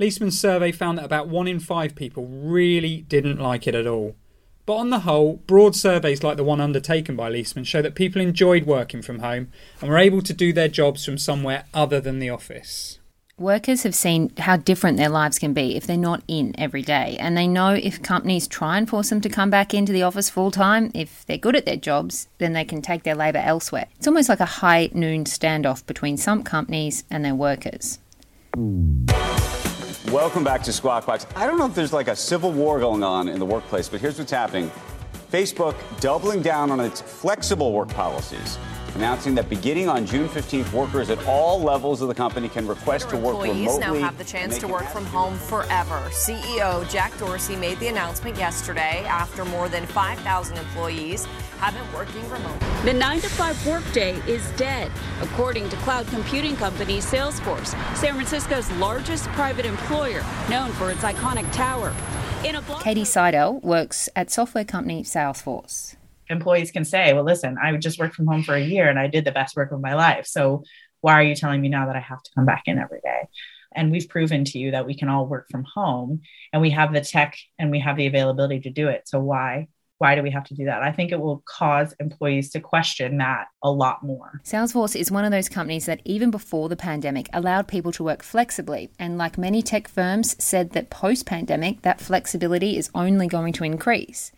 Leesman's 0.00 0.40
survey 0.40 0.72
found 0.72 0.96
that 0.96 1.04
about 1.04 1.28
one 1.28 1.46
in 1.46 1.60
five 1.60 1.94
people 1.94 2.26
really 2.26 3.02
didn't 3.02 3.38
like 3.38 3.66
it 3.66 3.74
at 3.74 3.86
all. 3.86 4.16
But 4.64 4.76
on 4.76 4.88
the 4.88 5.00
whole, 5.00 5.36
broad 5.46 5.76
surveys 5.76 6.22
like 6.22 6.38
the 6.38 6.44
one 6.44 6.60
undertaken 6.60 7.16
by 7.16 7.30
Leesman 7.30 7.66
show 7.66 7.82
that 7.82 7.94
people 7.94 8.22
enjoyed 8.22 8.64
working 8.64 9.02
from 9.02 9.18
home 9.18 9.48
and 9.80 9.90
were 9.90 9.98
able 9.98 10.22
to 10.22 10.32
do 10.32 10.54
their 10.54 10.68
jobs 10.68 11.04
from 11.04 11.18
somewhere 11.18 11.64
other 11.74 12.00
than 12.00 12.18
the 12.18 12.30
office. 12.30 12.98
Workers 13.36 13.82
have 13.82 13.94
seen 13.94 14.32
how 14.38 14.56
different 14.56 14.96
their 14.96 15.08
lives 15.08 15.38
can 15.38 15.52
be 15.52 15.76
if 15.76 15.86
they're 15.86 15.96
not 15.98 16.22
in 16.28 16.54
every 16.58 16.82
day, 16.82 17.16
and 17.18 17.36
they 17.36 17.48
know 17.48 17.74
if 17.74 18.02
companies 18.02 18.46
try 18.48 18.78
and 18.78 18.88
force 18.88 19.10
them 19.10 19.20
to 19.22 19.28
come 19.28 19.50
back 19.50 19.74
into 19.74 19.92
the 19.92 20.02
office 20.02 20.30
full 20.30 20.50
time, 20.50 20.90
if 20.94 21.26
they're 21.26 21.36
good 21.36 21.56
at 21.56 21.66
their 21.66 21.76
jobs, 21.76 22.28
then 22.38 22.52
they 22.54 22.64
can 22.64 22.80
take 22.80 23.02
their 23.02 23.14
labour 23.14 23.38
elsewhere. 23.38 23.86
It's 23.96 24.06
almost 24.06 24.28
like 24.30 24.40
a 24.40 24.46
high 24.46 24.88
noon 24.94 25.24
standoff 25.24 25.84
between 25.86 26.16
some 26.16 26.42
companies 26.42 27.04
and 27.10 27.22
their 27.22 27.34
workers. 27.34 27.98
Welcome 30.10 30.42
back 30.42 30.64
to 30.64 30.72
Squawk 30.72 31.06
Box. 31.06 31.24
I 31.36 31.46
don't 31.46 31.56
know 31.56 31.66
if 31.66 31.74
there's 31.76 31.92
like 31.92 32.08
a 32.08 32.16
civil 32.16 32.50
war 32.50 32.80
going 32.80 33.04
on 33.04 33.28
in 33.28 33.38
the 33.38 33.46
workplace, 33.46 33.88
but 33.88 34.00
here's 34.00 34.18
what's 34.18 34.32
happening. 34.32 34.68
Facebook 35.30 35.76
doubling 36.00 36.42
down 36.42 36.72
on 36.72 36.80
its 36.80 37.00
flexible 37.00 37.72
work 37.72 37.90
policies 37.90 38.58
announcing 38.94 39.34
that 39.36 39.48
beginning 39.48 39.88
on 39.88 40.06
June 40.06 40.28
15th, 40.28 40.72
workers 40.72 41.10
at 41.10 41.24
all 41.26 41.60
levels 41.60 42.02
of 42.02 42.08
the 42.08 42.14
company 42.14 42.48
can 42.48 42.66
request 42.66 43.08
to 43.10 43.16
work 43.16 43.34
employees 43.34 43.66
remotely. 43.66 44.00
now 44.00 44.06
have 44.06 44.18
the 44.18 44.24
chance 44.24 44.58
to 44.58 44.68
work 44.68 44.84
from 44.86 45.04
home 45.06 45.36
forever. 45.36 46.00
CEO 46.10 46.88
Jack 46.90 47.16
Dorsey 47.18 47.56
made 47.56 47.78
the 47.78 47.88
announcement 47.88 48.36
yesterday 48.36 49.04
after 49.06 49.44
more 49.44 49.68
than 49.68 49.86
5,000 49.86 50.56
employees 50.56 51.26
have 51.60 51.74
been 51.74 51.92
working 51.92 52.28
remotely. 52.30 52.66
The 52.84 52.92
9 52.92 53.20
to 53.20 53.28
5 53.28 53.66
workday 53.66 54.14
is 54.26 54.50
dead, 54.52 54.90
according 55.22 55.68
to 55.68 55.76
cloud 55.76 56.06
computing 56.08 56.56
company 56.56 56.98
Salesforce, 56.98 57.68
San 57.96 58.14
Francisco's 58.14 58.70
largest 58.72 59.24
private 59.28 59.66
employer, 59.66 60.24
known 60.48 60.72
for 60.72 60.90
its 60.90 61.02
iconic 61.02 61.50
tower. 61.52 61.94
Katie 62.80 63.04
Seidel 63.04 63.60
works 63.60 64.08
at 64.16 64.30
software 64.30 64.64
company 64.64 65.02
Salesforce 65.02 65.96
employees 66.30 66.70
can 66.70 66.84
say, 66.84 67.12
well, 67.12 67.24
listen, 67.24 67.58
I 67.60 67.76
just 67.76 67.98
worked 67.98 68.14
from 68.14 68.26
home 68.26 68.42
for 68.42 68.54
a 68.54 68.62
year 68.62 68.88
and 68.88 68.98
I 68.98 69.08
did 69.08 69.24
the 69.24 69.32
best 69.32 69.56
work 69.56 69.72
of 69.72 69.80
my 69.80 69.94
life. 69.94 70.26
So 70.26 70.62
why 71.00 71.14
are 71.14 71.22
you 71.22 71.34
telling 71.34 71.60
me 71.60 71.68
now 71.68 71.86
that 71.86 71.96
I 71.96 72.00
have 72.00 72.22
to 72.22 72.30
come 72.34 72.46
back 72.46 72.62
in 72.66 72.78
every 72.78 73.00
day? 73.02 73.28
And 73.74 73.90
we've 73.90 74.08
proven 74.08 74.44
to 74.46 74.58
you 74.58 74.72
that 74.72 74.86
we 74.86 74.96
can 74.96 75.08
all 75.08 75.26
work 75.26 75.48
from 75.50 75.64
home 75.64 76.22
and 76.52 76.60
we 76.60 76.70
have 76.70 76.92
the 76.92 77.00
tech 77.00 77.36
and 77.58 77.70
we 77.70 77.80
have 77.80 77.96
the 77.96 78.06
availability 78.06 78.60
to 78.60 78.70
do 78.70 78.88
it. 78.88 79.08
So 79.08 79.20
why? 79.20 79.68
Why 80.00 80.14
do 80.14 80.22
we 80.22 80.30
have 80.30 80.44
to 80.44 80.54
do 80.54 80.64
that? 80.64 80.82
I 80.82 80.92
think 80.92 81.12
it 81.12 81.20
will 81.20 81.42
cause 81.44 81.94
employees 82.00 82.48
to 82.52 82.60
question 82.60 83.18
that 83.18 83.48
a 83.62 83.70
lot 83.70 84.02
more. 84.02 84.40
Salesforce 84.44 84.96
is 84.96 85.10
one 85.10 85.26
of 85.26 85.30
those 85.30 85.50
companies 85.50 85.84
that, 85.84 86.00
even 86.06 86.30
before 86.30 86.70
the 86.70 86.76
pandemic, 86.76 87.28
allowed 87.34 87.68
people 87.68 87.92
to 87.92 88.02
work 88.02 88.22
flexibly. 88.22 88.90
And 88.98 89.18
like 89.18 89.36
many 89.36 89.60
tech 89.60 89.88
firms, 89.88 90.42
said 90.42 90.70
that 90.70 90.88
post 90.88 91.26
pandemic, 91.26 91.82
that 91.82 92.00
flexibility 92.00 92.78
is 92.78 92.88
only 92.94 93.26
going 93.26 93.52
to 93.52 93.64
increase. 93.64 94.32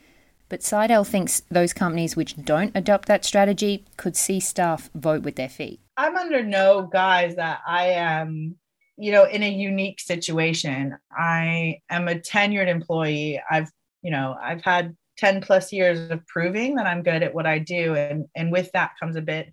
But 0.49 0.65
Seidel 0.65 1.05
thinks 1.05 1.43
those 1.49 1.73
companies 1.73 2.17
which 2.17 2.35
don't 2.45 2.73
adopt 2.75 3.07
that 3.07 3.25
strategy 3.25 3.85
could 3.97 4.17
see 4.17 4.41
staff 4.41 4.91
vote 4.97 5.23
with 5.23 5.37
their 5.37 5.49
feet. 5.49 5.79
I'm 5.97 6.17
under 6.17 6.43
no 6.43 6.91
guise 6.93 7.37
that 7.37 7.61
I 7.65 7.91
am, 7.91 8.57
you 8.97 9.13
know, 9.13 9.27
in 9.27 9.45
a 9.45 9.49
unique 9.49 10.01
situation. 10.01 10.99
I 11.17 11.79
am 11.89 12.09
a 12.09 12.17
tenured 12.17 12.67
employee. 12.67 13.41
I've, 13.49 13.71
you 14.03 14.11
know, 14.11 14.37
I've 14.43 14.63
had 14.63 14.97
10 15.23 15.41
plus 15.41 15.73
years 15.73 16.11
of 16.11 16.27
proving 16.27 16.75
that 16.75 16.87
I'm 16.89 17.05
good 17.05 17.23
at 17.23 17.33
what 17.33 17.47
I 17.47 17.61
do. 17.61 17.95
And, 17.95 18.27
and 18.35 18.51
with 18.51 18.73
that 18.73 18.91
comes 18.99 19.15
a 19.15 19.23
bit, 19.23 19.53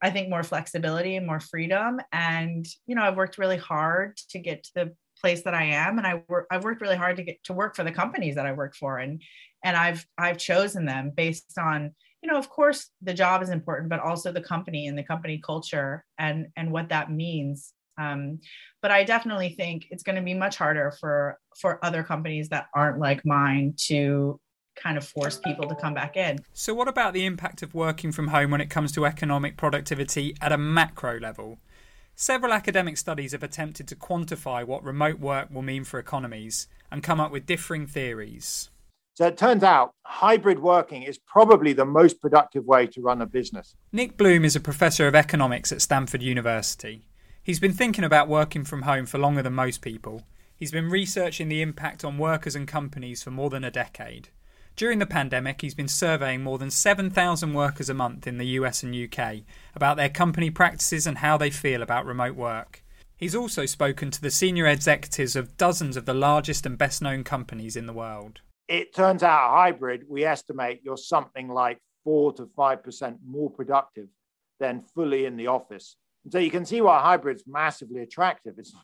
I 0.00 0.08
think, 0.08 0.30
more 0.30 0.42
flexibility 0.42 1.16
and 1.16 1.26
more 1.26 1.38
freedom. 1.38 2.00
And, 2.12 2.64
you 2.86 2.94
know, 2.94 3.02
I've 3.02 3.18
worked 3.18 3.36
really 3.36 3.58
hard 3.58 4.16
to 4.30 4.38
get 4.38 4.64
to 4.64 4.70
the 4.74 4.96
place 5.20 5.42
that 5.42 5.52
I 5.52 5.64
am, 5.64 5.98
and 5.98 6.06
I 6.06 6.22
work. 6.28 6.46
I've 6.50 6.64
worked 6.64 6.80
really 6.80 6.96
hard 6.96 7.16
to 7.16 7.22
get 7.22 7.44
to 7.44 7.52
work 7.52 7.76
for 7.76 7.84
the 7.84 7.92
companies 7.92 8.36
that 8.36 8.46
I 8.46 8.52
work 8.52 8.74
for, 8.74 8.98
and 8.98 9.22
and 9.62 9.76
I've 9.76 10.04
I've 10.16 10.38
chosen 10.38 10.86
them 10.86 11.12
based 11.14 11.58
on 11.58 11.94
you 12.22 12.30
know, 12.30 12.38
of 12.38 12.48
course, 12.48 12.88
the 13.02 13.12
job 13.14 13.42
is 13.42 13.50
important, 13.50 13.90
but 13.90 14.00
also 14.00 14.32
the 14.32 14.40
company 14.40 14.86
and 14.86 14.96
the 14.96 15.02
company 15.02 15.42
culture 15.44 16.04
and 16.18 16.46
and 16.56 16.72
what 16.72 16.88
that 16.88 17.10
means. 17.10 17.74
Um, 17.98 18.40
but 18.80 18.90
I 18.90 19.04
definitely 19.04 19.50
think 19.50 19.88
it's 19.90 20.02
going 20.02 20.16
to 20.16 20.22
be 20.22 20.34
much 20.34 20.56
harder 20.56 20.92
for 20.98 21.38
for 21.60 21.84
other 21.84 22.02
companies 22.02 22.48
that 22.48 22.68
aren't 22.74 22.98
like 22.98 23.26
mine 23.26 23.74
to 23.88 24.40
kind 24.74 24.96
of 24.96 25.06
force 25.06 25.38
people 25.38 25.68
to 25.68 25.74
come 25.74 25.94
back 25.94 26.16
in. 26.16 26.38
So, 26.52 26.74
what 26.74 26.88
about 26.88 27.14
the 27.14 27.26
impact 27.26 27.62
of 27.62 27.74
working 27.74 28.12
from 28.12 28.28
home 28.28 28.50
when 28.50 28.60
it 28.60 28.70
comes 28.70 28.92
to 28.92 29.06
economic 29.06 29.56
productivity 29.56 30.36
at 30.40 30.52
a 30.52 30.58
macro 30.58 31.18
level? 31.18 31.58
Several 32.14 32.52
academic 32.52 32.98
studies 32.98 33.32
have 33.32 33.42
attempted 33.42 33.88
to 33.88 33.96
quantify 33.96 34.64
what 34.64 34.84
remote 34.84 35.18
work 35.18 35.48
will 35.50 35.62
mean 35.62 35.84
for 35.84 35.98
economies 35.98 36.68
and 36.90 37.02
come 37.02 37.20
up 37.20 37.32
with 37.32 37.46
differing 37.46 37.86
theories. 37.86 38.70
So 39.14 39.26
it 39.26 39.36
turns 39.36 39.62
out 39.62 39.92
hybrid 40.04 40.58
working 40.58 41.02
is 41.02 41.18
probably 41.18 41.72
the 41.72 41.84
most 41.84 42.20
productive 42.20 42.64
way 42.64 42.86
to 42.88 43.02
run 43.02 43.20
a 43.20 43.26
business. 43.26 43.74
Nick 43.92 44.16
Bloom 44.16 44.44
is 44.44 44.56
a 44.56 44.60
professor 44.60 45.06
of 45.06 45.14
economics 45.14 45.70
at 45.70 45.82
Stanford 45.82 46.22
University. 46.22 47.06
He's 47.42 47.60
been 47.60 47.72
thinking 47.72 48.04
about 48.04 48.28
working 48.28 48.64
from 48.64 48.82
home 48.82 49.04
for 49.04 49.18
longer 49.18 49.42
than 49.42 49.52
most 49.52 49.82
people. 49.82 50.22
He's 50.56 50.70
been 50.70 50.88
researching 50.88 51.48
the 51.48 51.60
impact 51.60 52.04
on 52.04 52.16
workers 52.16 52.54
and 52.54 52.68
companies 52.68 53.22
for 53.22 53.30
more 53.30 53.50
than 53.50 53.64
a 53.64 53.70
decade. 53.70 54.28
During 54.76 54.98
the 54.98 55.06
pandemic, 55.06 55.60
he's 55.60 55.74
been 55.74 55.88
surveying 55.88 56.42
more 56.42 56.58
than 56.58 56.70
7,000 56.70 57.54
workers 57.54 57.88
a 57.88 57.94
month 57.94 58.26
in 58.26 58.38
the 58.38 58.46
US 58.58 58.82
and 58.82 58.94
UK 58.94 59.42
about 59.74 59.96
their 59.96 60.08
company 60.08 60.50
practices 60.50 61.06
and 61.06 61.18
how 61.18 61.36
they 61.36 61.50
feel 61.50 61.82
about 61.82 62.06
remote 62.06 62.36
work. 62.36 62.82
He's 63.16 63.34
also 63.34 63.66
spoken 63.66 64.10
to 64.10 64.20
the 64.20 64.30
senior 64.30 64.66
executives 64.66 65.36
of 65.36 65.56
dozens 65.56 65.96
of 65.96 66.06
the 66.06 66.14
largest 66.14 66.66
and 66.66 66.76
best 66.76 67.00
known 67.02 67.22
companies 67.22 67.76
in 67.76 67.86
the 67.86 67.92
world 67.92 68.40
it 68.72 68.94
turns 68.94 69.22
out 69.22 69.50
hybrid, 69.50 70.04
we 70.08 70.24
estimate 70.24 70.80
you're 70.82 70.96
something 70.96 71.48
like 71.48 71.78
four 72.04 72.32
to 72.32 72.46
5% 72.46 73.18
more 73.26 73.50
productive 73.50 74.08
than 74.60 74.82
fully 74.94 75.26
in 75.26 75.36
the 75.36 75.48
office. 75.48 75.96
So 76.30 76.38
you 76.38 76.50
can 76.50 76.64
see 76.64 76.80
why 76.80 77.00
hybrid's 77.00 77.44
massively 77.46 78.00
attractive. 78.00 78.54
It's 78.58 78.74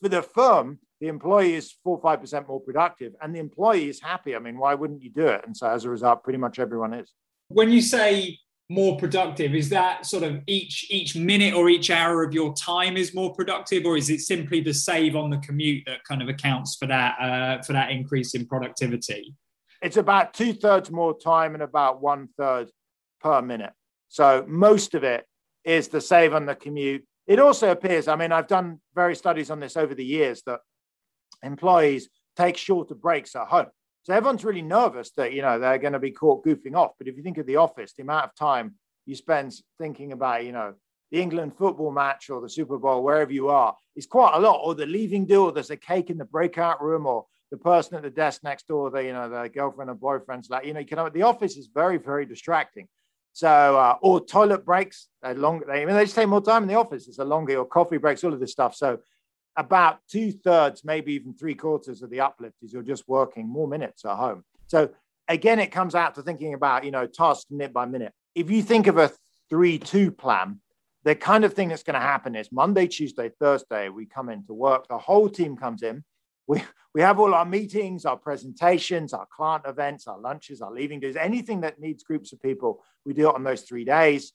for 0.00 0.08
the 0.08 0.22
firm, 0.22 0.78
the 1.00 1.08
employee 1.08 1.54
is 1.54 1.74
four, 1.82 2.00
5% 2.00 2.48
more 2.48 2.60
productive 2.60 3.14
and 3.20 3.34
the 3.34 3.40
employee 3.40 3.88
is 3.88 4.00
happy. 4.00 4.36
I 4.36 4.38
mean, 4.38 4.58
why 4.58 4.74
wouldn't 4.74 5.02
you 5.02 5.10
do 5.10 5.26
it? 5.26 5.42
And 5.44 5.56
so 5.56 5.68
as 5.68 5.84
a 5.84 5.90
result, 5.90 6.22
pretty 6.22 6.38
much 6.38 6.58
everyone 6.58 6.94
is. 6.94 7.12
When 7.48 7.70
you 7.70 7.82
say 7.82 8.38
more 8.70 8.96
productive 8.96 9.54
is 9.54 9.68
that 9.68 10.06
sort 10.06 10.22
of 10.22 10.40
each 10.46 10.86
each 10.90 11.14
minute 11.14 11.52
or 11.52 11.68
each 11.68 11.90
hour 11.90 12.22
of 12.22 12.32
your 12.32 12.54
time 12.54 12.96
is 12.96 13.14
more 13.14 13.34
productive 13.34 13.84
or 13.84 13.96
is 13.96 14.08
it 14.08 14.20
simply 14.20 14.60
the 14.60 14.72
save 14.72 15.14
on 15.16 15.28
the 15.28 15.36
commute 15.38 15.82
that 15.84 16.02
kind 16.04 16.22
of 16.22 16.28
accounts 16.28 16.74
for 16.76 16.86
that 16.86 17.14
uh, 17.20 17.62
for 17.62 17.74
that 17.74 17.90
increase 17.90 18.34
in 18.34 18.46
productivity 18.46 19.34
it's 19.82 19.98
about 19.98 20.32
two-thirds 20.32 20.90
more 20.90 21.16
time 21.18 21.52
and 21.52 21.62
about 21.62 22.00
one-third 22.00 22.70
per 23.20 23.42
minute 23.42 23.72
so 24.08 24.42
most 24.48 24.94
of 24.94 25.04
it 25.04 25.26
is 25.64 25.88
the 25.88 26.00
save 26.00 26.32
on 26.32 26.46
the 26.46 26.54
commute 26.54 27.04
it 27.26 27.38
also 27.38 27.70
appears 27.70 28.08
i 28.08 28.16
mean 28.16 28.32
i've 28.32 28.48
done 28.48 28.80
various 28.94 29.18
studies 29.18 29.50
on 29.50 29.60
this 29.60 29.76
over 29.76 29.94
the 29.94 30.04
years 30.04 30.42
that 30.46 30.60
employees 31.44 32.08
take 32.36 32.56
shorter 32.56 32.94
breaks 32.94 33.36
at 33.36 33.46
home 33.46 33.66
so 34.04 34.12
everyone's 34.12 34.44
really 34.44 34.62
nervous 34.62 35.10
that 35.12 35.32
you 35.32 35.40
know 35.40 35.58
they're 35.58 35.78
going 35.78 35.94
to 35.94 35.98
be 35.98 36.10
caught 36.10 36.44
goofing 36.44 36.76
off. 36.76 36.92
But 36.98 37.08
if 37.08 37.16
you 37.16 37.22
think 37.22 37.38
of 37.38 37.46
the 37.46 37.56
office, 37.56 37.94
the 37.94 38.02
amount 38.02 38.26
of 38.26 38.34
time 38.34 38.74
you 39.06 39.16
spend 39.16 39.54
thinking 39.78 40.12
about 40.12 40.44
you 40.44 40.52
know 40.52 40.74
the 41.10 41.22
England 41.22 41.56
football 41.56 41.90
match 41.90 42.28
or 42.28 42.42
the 42.42 42.48
Super 42.48 42.78
Bowl, 42.78 43.02
wherever 43.02 43.32
you 43.32 43.48
are, 43.48 43.74
is 43.96 44.06
quite 44.06 44.34
a 44.34 44.40
lot. 44.40 44.60
Or 44.62 44.74
the 44.74 44.84
leaving 44.84 45.30
or 45.34 45.52
there's 45.52 45.70
a 45.70 45.76
cake 45.76 46.10
in 46.10 46.18
the 46.18 46.26
breakout 46.26 46.82
room, 46.82 47.06
or 47.06 47.24
the 47.50 47.56
person 47.56 47.96
at 47.96 48.02
the 48.02 48.10
desk 48.10 48.44
next 48.44 48.68
door, 48.68 48.90
the 48.90 49.04
you 49.04 49.14
know 49.14 49.30
the 49.30 49.48
girlfriend 49.48 49.90
or 49.90 49.94
boyfriend's 49.94 50.50
like 50.50 50.66
you 50.66 50.74
know 50.74 50.80
you 50.80 50.86
can 50.86 51.10
the 51.14 51.22
office 51.22 51.56
is 51.56 51.70
very 51.74 51.96
very 51.96 52.26
distracting. 52.26 52.88
So 53.32 53.48
uh, 53.48 53.96
or 54.02 54.22
toilet 54.24 54.66
breaks, 54.66 55.08
they're 55.22 55.34
long. 55.34 55.62
They, 55.66 55.80
I 55.80 55.84
mean, 55.86 55.96
they 55.96 56.04
just 56.04 56.14
take 56.14 56.28
more 56.28 56.42
time 56.42 56.62
in 56.62 56.68
the 56.68 56.74
office. 56.74 57.08
It's 57.08 57.18
a 57.18 57.24
longer 57.24 57.56
or 57.56 57.64
coffee 57.64 57.96
breaks, 57.96 58.22
all 58.22 58.34
of 58.34 58.38
this 58.38 58.52
stuff. 58.52 58.76
So 58.76 58.98
about 59.56 59.98
two 60.10 60.32
thirds, 60.32 60.84
maybe 60.84 61.14
even 61.14 61.34
three 61.34 61.54
quarters 61.54 62.02
of 62.02 62.10
the 62.10 62.20
uplift 62.20 62.56
is 62.62 62.72
you're 62.72 62.82
just 62.82 63.08
working 63.08 63.48
more 63.48 63.68
minutes 63.68 64.04
at 64.04 64.16
home. 64.16 64.44
So 64.66 64.90
again, 65.28 65.58
it 65.58 65.68
comes 65.68 65.94
out 65.94 66.14
to 66.16 66.22
thinking 66.22 66.54
about, 66.54 66.84
you 66.84 66.90
know, 66.90 67.06
task 67.06 67.46
minute 67.50 67.72
by 67.72 67.86
minute. 67.86 68.12
If 68.34 68.50
you 68.50 68.62
think 68.62 68.86
of 68.86 68.98
a 68.98 69.12
three, 69.48 69.78
two 69.78 70.10
plan, 70.10 70.60
the 71.04 71.14
kind 71.14 71.44
of 71.44 71.52
thing 71.52 71.68
that's 71.68 71.82
going 71.82 71.94
to 71.94 72.00
happen 72.00 72.34
is 72.34 72.50
Monday, 72.50 72.86
Tuesday, 72.86 73.30
Thursday, 73.38 73.90
we 73.90 74.06
come 74.06 74.28
into 74.28 74.54
work, 74.54 74.88
the 74.88 74.98
whole 74.98 75.28
team 75.28 75.56
comes 75.56 75.82
in. 75.82 76.02
We, 76.46 76.62
we 76.94 77.00
have 77.00 77.20
all 77.20 77.34
our 77.34 77.44
meetings, 77.44 78.04
our 78.04 78.16
presentations, 78.16 79.12
our 79.12 79.26
client 79.34 79.64
events, 79.66 80.06
our 80.06 80.18
lunches, 80.18 80.60
our 80.60 80.72
leaving 80.72 81.00
days, 81.00 81.16
anything 81.16 81.60
that 81.60 81.78
needs 81.78 82.02
groups 82.02 82.32
of 82.32 82.42
people, 82.42 82.82
we 83.04 83.12
do 83.12 83.28
it 83.28 83.34
on 83.34 83.44
those 83.44 83.62
three 83.62 83.84
days. 83.84 84.32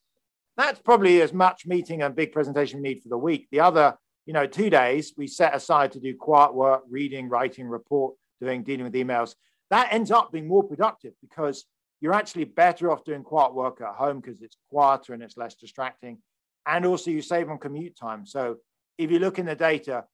That's 0.57 0.79
probably 0.79 1.21
as 1.21 1.33
much 1.33 1.65
meeting 1.65 2.01
and 2.01 2.15
big 2.15 2.31
presentation 2.31 2.81
need 2.81 3.01
for 3.01 3.09
the 3.09 3.17
week. 3.17 3.47
The 3.51 3.61
other 3.61 3.95
you 4.29 4.33
know, 4.33 4.45
two 4.45 4.69
days 4.69 5.13
we 5.17 5.25
set 5.25 5.55
aside 5.55 5.91
to 5.91 5.99
do 5.99 6.15
quiet 6.15 6.53
work, 6.53 6.83
reading, 6.87 7.27
writing, 7.29 7.67
report, 7.67 8.13
doing, 8.39 8.61
dealing 8.61 8.83
with 8.83 8.93
emails. 8.93 9.33
That 9.71 9.91
ends 9.91 10.11
up 10.11 10.31
being 10.31 10.47
more 10.47 10.63
productive 10.63 11.13
because 11.19 11.65
you're 11.99 12.13
actually 12.13 12.43
better 12.43 12.91
off 12.91 13.03
doing 13.03 13.23
quiet 13.23 13.55
work 13.55 13.81
at 13.81 13.95
home 13.95 14.19
because 14.19 14.43
it's 14.43 14.55
quieter 14.69 15.15
and 15.15 15.23
it's 15.23 15.35
less 15.35 15.55
distracting. 15.55 16.19
And 16.67 16.85
also 16.85 17.09
you 17.09 17.23
save 17.23 17.49
on 17.49 17.57
commute 17.57 17.97
time. 17.97 18.27
So 18.27 18.57
if 18.99 19.09
you 19.09 19.17
look 19.17 19.39
in 19.39 19.47
the 19.47 19.55
data, 19.55 20.05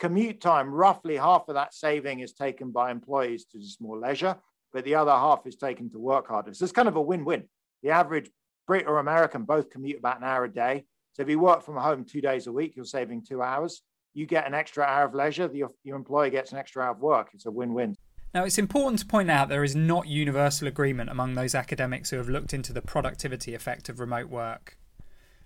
commute 0.00 0.40
time, 0.40 0.72
roughly 0.72 1.16
half 1.16 1.46
of 1.48 1.54
that 1.56 1.74
saving 1.74 2.20
is 2.20 2.32
taken 2.32 2.70
by 2.70 2.90
employees 2.90 3.44
to 3.52 3.58
just 3.58 3.82
more 3.82 3.98
leisure, 3.98 4.34
but 4.72 4.86
the 4.86 4.94
other 4.94 5.12
half 5.12 5.46
is 5.46 5.56
taken 5.56 5.90
to 5.90 5.98
work 5.98 6.28
harder. 6.28 6.54
So 6.54 6.62
it's 6.62 6.72
kind 6.72 6.88
of 6.88 6.96
a 6.96 7.02
win-win. 7.02 7.44
The 7.82 7.90
average 7.90 8.30
Brit 8.66 8.86
or 8.86 8.98
American 8.98 9.42
both 9.42 9.68
commute 9.68 9.98
about 9.98 10.16
an 10.16 10.24
hour 10.24 10.44
a 10.44 10.50
day. 10.50 10.86
So 11.18 11.22
if 11.22 11.28
you 11.28 11.40
work 11.40 11.64
from 11.64 11.76
home 11.76 12.04
two 12.04 12.20
days 12.20 12.46
a 12.46 12.52
week, 12.52 12.76
you're 12.76 12.84
saving 12.84 13.24
two 13.24 13.42
hours. 13.42 13.82
You 14.14 14.24
get 14.24 14.46
an 14.46 14.54
extra 14.54 14.84
hour 14.84 15.04
of 15.04 15.14
leisure. 15.14 15.50
Your, 15.52 15.70
your 15.82 15.96
employer 15.96 16.30
gets 16.30 16.52
an 16.52 16.58
extra 16.58 16.84
hour 16.84 16.92
of 16.92 17.00
work. 17.00 17.30
It's 17.34 17.44
a 17.44 17.50
win-win. 17.50 17.96
Now, 18.32 18.44
it's 18.44 18.56
important 18.56 19.00
to 19.00 19.06
point 19.06 19.28
out 19.28 19.48
there 19.48 19.64
is 19.64 19.74
not 19.74 20.06
universal 20.06 20.68
agreement 20.68 21.10
among 21.10 21.34
those 21.34 21.56
academics 21.56 22.10
who 22.10 22.18
have 22.18 22.28
looked 22.28 22.54
into 22.54 22.72
the 22.72 22.82
productivity 22.82 23.52
effect 23.52 23.88
of 23.88 23.98
remote 23.98 24.28
work. 24.28 24.78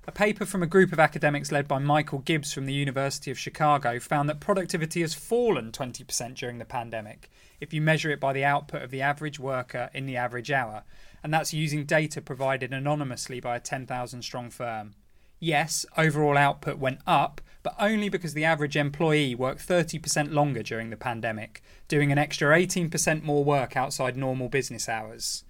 A 0.07 0.13
paper 0.13 0.45
from 0.45 0.63
a 0.63 0.67
group 0.67 0.93
of 0.93 1.01
academics 1.01 1.51
led 1.51 1.67
by 1.67 1.79
Michael 1.79 2.19
Gibbs 2.19 2.53
from 2.53 2.67
the 2.67 2.75
University 2.75 3.31
of 3.31 3.39
Chicago 3.39 3.99
found 3.99 4.29
that 4.29 4.41
productivity 4.41 5.01
has 5.01 5.15
fallen 5.15 5.73
20% 5.73 6.35
during 6.35 6.59
the 6.59 6.67
pandemic 6.67 7.31
if 7.61 7.73
you 7.73 7.81
measure 7.81 8.11
it 8.11 8.21
by 8.21 8.35
the 8.35 8.45
output 8.45 8.83
of 8.83 8.91
the 8.91 9.01
average 9.01 9.41
worker 9.41 9.89
in 9.95 10.05
the 10.05 10.19
average 10.19 10.51
hour, 10.51 10.85
and 11.23 11.33
that's 11.33 11.55
using 11.55 11.87
data 11.87 12.21
provided 12.21 12.75
anonymously 12.75 13.41
by 13.41 13.57
a 13.57 13.61
10,000 13.61 14.21
strong 14.21 14.51
firm. 14.51 14.97
Yes, 15.45 15.85
overall 15.97 16.39
output 16.39 16.79
went 16.79 17.01
up, 17.05 17.41
but 17.65 17.75
only 17.81 18.09
because 18.09 18.33
the 18.33 18.45
average 18.45 18.77
employee 18.77 19.35
worked 19.35 19.67
30% 19.67 20.33
longer 20.33 20.63
during 20.63 20.91
the 20.91 20.97
pandemic, 20.97 21.65
doing 21.89 22.13
an 22.13 22.17
extra 22.19 22.57
18% 22.57 23.25
more 23.25 23.43
work 23.43 23.77
outside 23.77 24.17
normal 24.17 24.49
business 24.49 24.89
hours. 24.89 25.43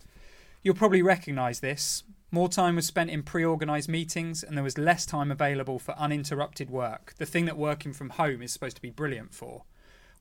You'll 0.62 0.76
probably 0.76 1.02
recognise 1.02 1.60
this. 1.60 2.04
More 2.30 2.48
time 2.48 2.76
was 2.76 2.86
spent 2.86 3.10
in 3.10 3.22
pre 3.22 3.44
organised 3.44 3.90
meetings, 3.90 4.42
and 4.42 4.56
there 4.56 4.64
was 4.64 4.78
less 4.78 5.04
time 5.04 5.30
available 5.30 5.78
for 5.78 5.92
uninterrupted 5.98 6.70
work, 6.70 7.12
the 7.18 7.26
thing 7.26 7.44
that 7.44 7.58
working 7.58 7.92
from 7.92 8.08
home 8.08 8.40
is 8.40 8.50
supposed 8.50 8.76
to 8.76 8.82
be 8.82 8.88
brilliant 8.88 9.34
for. 9.34 9.64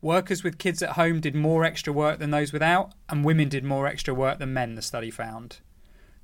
Workers 0.01 0.43
with 0.43 0.57
kids 0.57 0.83
at 0.83 0.97
home 0.97 1.21
did 1.21 1.33
more 1.33 1.63
extra 1.63 1.93
work 1.93 2.19
than 2.19 2.31
those 2.31 2.51
without, 2.51 2.91
and 3.07 3.23
women 3.23 3.47
did 3.47 3.63
more 3.63 3.87
extra 3.87 4.13
work 4.13 4.37
than 4.37 4.53
men, 4.53 4.75
the 4.75 4.81
study 4.81 5.11
found. 5.11 5.59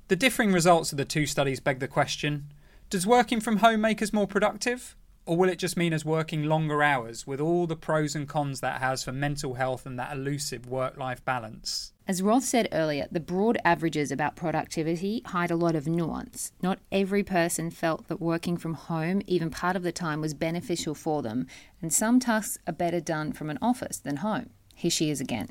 The 0.08 0.16
differing 0.16 0.52
results 0.52 0.92
of 0.92 0.98
the 0.98 1.06
two 1.06 1.24
studies 1.24 1.60
beg 1.60 1.78
the 1.78 1.88
question 1.88 2.52
does 2.90 3.06
working 3.06 3.40
from 3.40 3.58
home 3.58 3.80
make 3.80 4.00
us 4.02 4.12
more 4.12 4.26
productive? 4.26 4.96
Or 5.26 5.36
will 5.36 5.50
it 5.50 5.58
just 5.58 5.76
mean 5.76 5.92
us 5.92 6.06
working 6.06 6.44
longer 6.44 6.82
hours 6.82 7.26
with 7.26 7.38
all 7.38 7.66
the 7.66 7.76
pros 7.76 8.14
and 8.14 8.26
cons 8.26 8.60
that 8.60 8.80
has 8.80 9.04
for 9.04 9.12
mental 9.12 9.54
health 9.54 9.84
and 9.84 9.98
that 9.98 10.12
elusive 10.12 10.66
work 10.66 10.96
life 10.96 11.22
balance? 11.22 11.92
As 12.06 12.22
Rothe 12.22 12.44
said 12.44 12.66
earlier, 12.72 13.06
the 13.12 13.20
broad 13.20 13.58
averages 13.62 14.10
about 14.10 14.36
productivity 14.36 15.20
hide 15.26 15.50
a 15.50 15.56
lot 15.56 15.74
of 15.74 15.86
nuance. 15.86 16.52
Not 16.62 16.78
every 16.90 17.22
person 17.22 17.70
felt 17.70 18.08
that 18.08 18.22
working 18.22 18.56
from 18.56 18.72
home, 18.72 19.20
even 19.26 19.50
part 19.50 19.76
of 19.76 19.82
the 19.82 19.92
time, 19.92 20.22
was 20.22 20.32
beneficial 20.32 20.94
for 20.94 21.20
them, 21.20 21.46
and 21.82 21.92
some 21.92 22.18
tasks 22.18 22.56
are 22.66 22.72
better 22.72 23.00
done 23.00 23.34
from 23.34 23.50
an 23.50 23.58
office 23.60 23.98
than 23.98 24.16
home. 24.16 24.48
Here 24.74 24.90
she 24.90 25.10
is 25.10 25.20
again. 25.20 25.48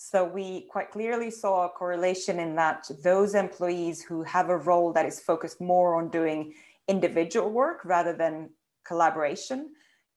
So 0.00 0.22
we 0.22 0.60
quite 0.70 0.92
clearly 0.92 1.28
saw 1.28 1.66
a 1.66 1.68
correlation 1.68 2.38
in 2.38 2.54
that 2.54 2.88
those 3.02 3.34
employees 3.34 4.00
who 4.00 4.22
have 4.22 4.48
a 4.48 4.56
role 4.56 4.92
that 4.92 5.04
is 5.04 5.18
focused 5.18 5.60
more 5.60 5.96
on 5.96 6.08
doing 6.08 6.54
individual 6.86 7.50
work 7.50 7.80
rather 7.84 8.12
than 8.12 8.50
collaboration, 8.86 9.70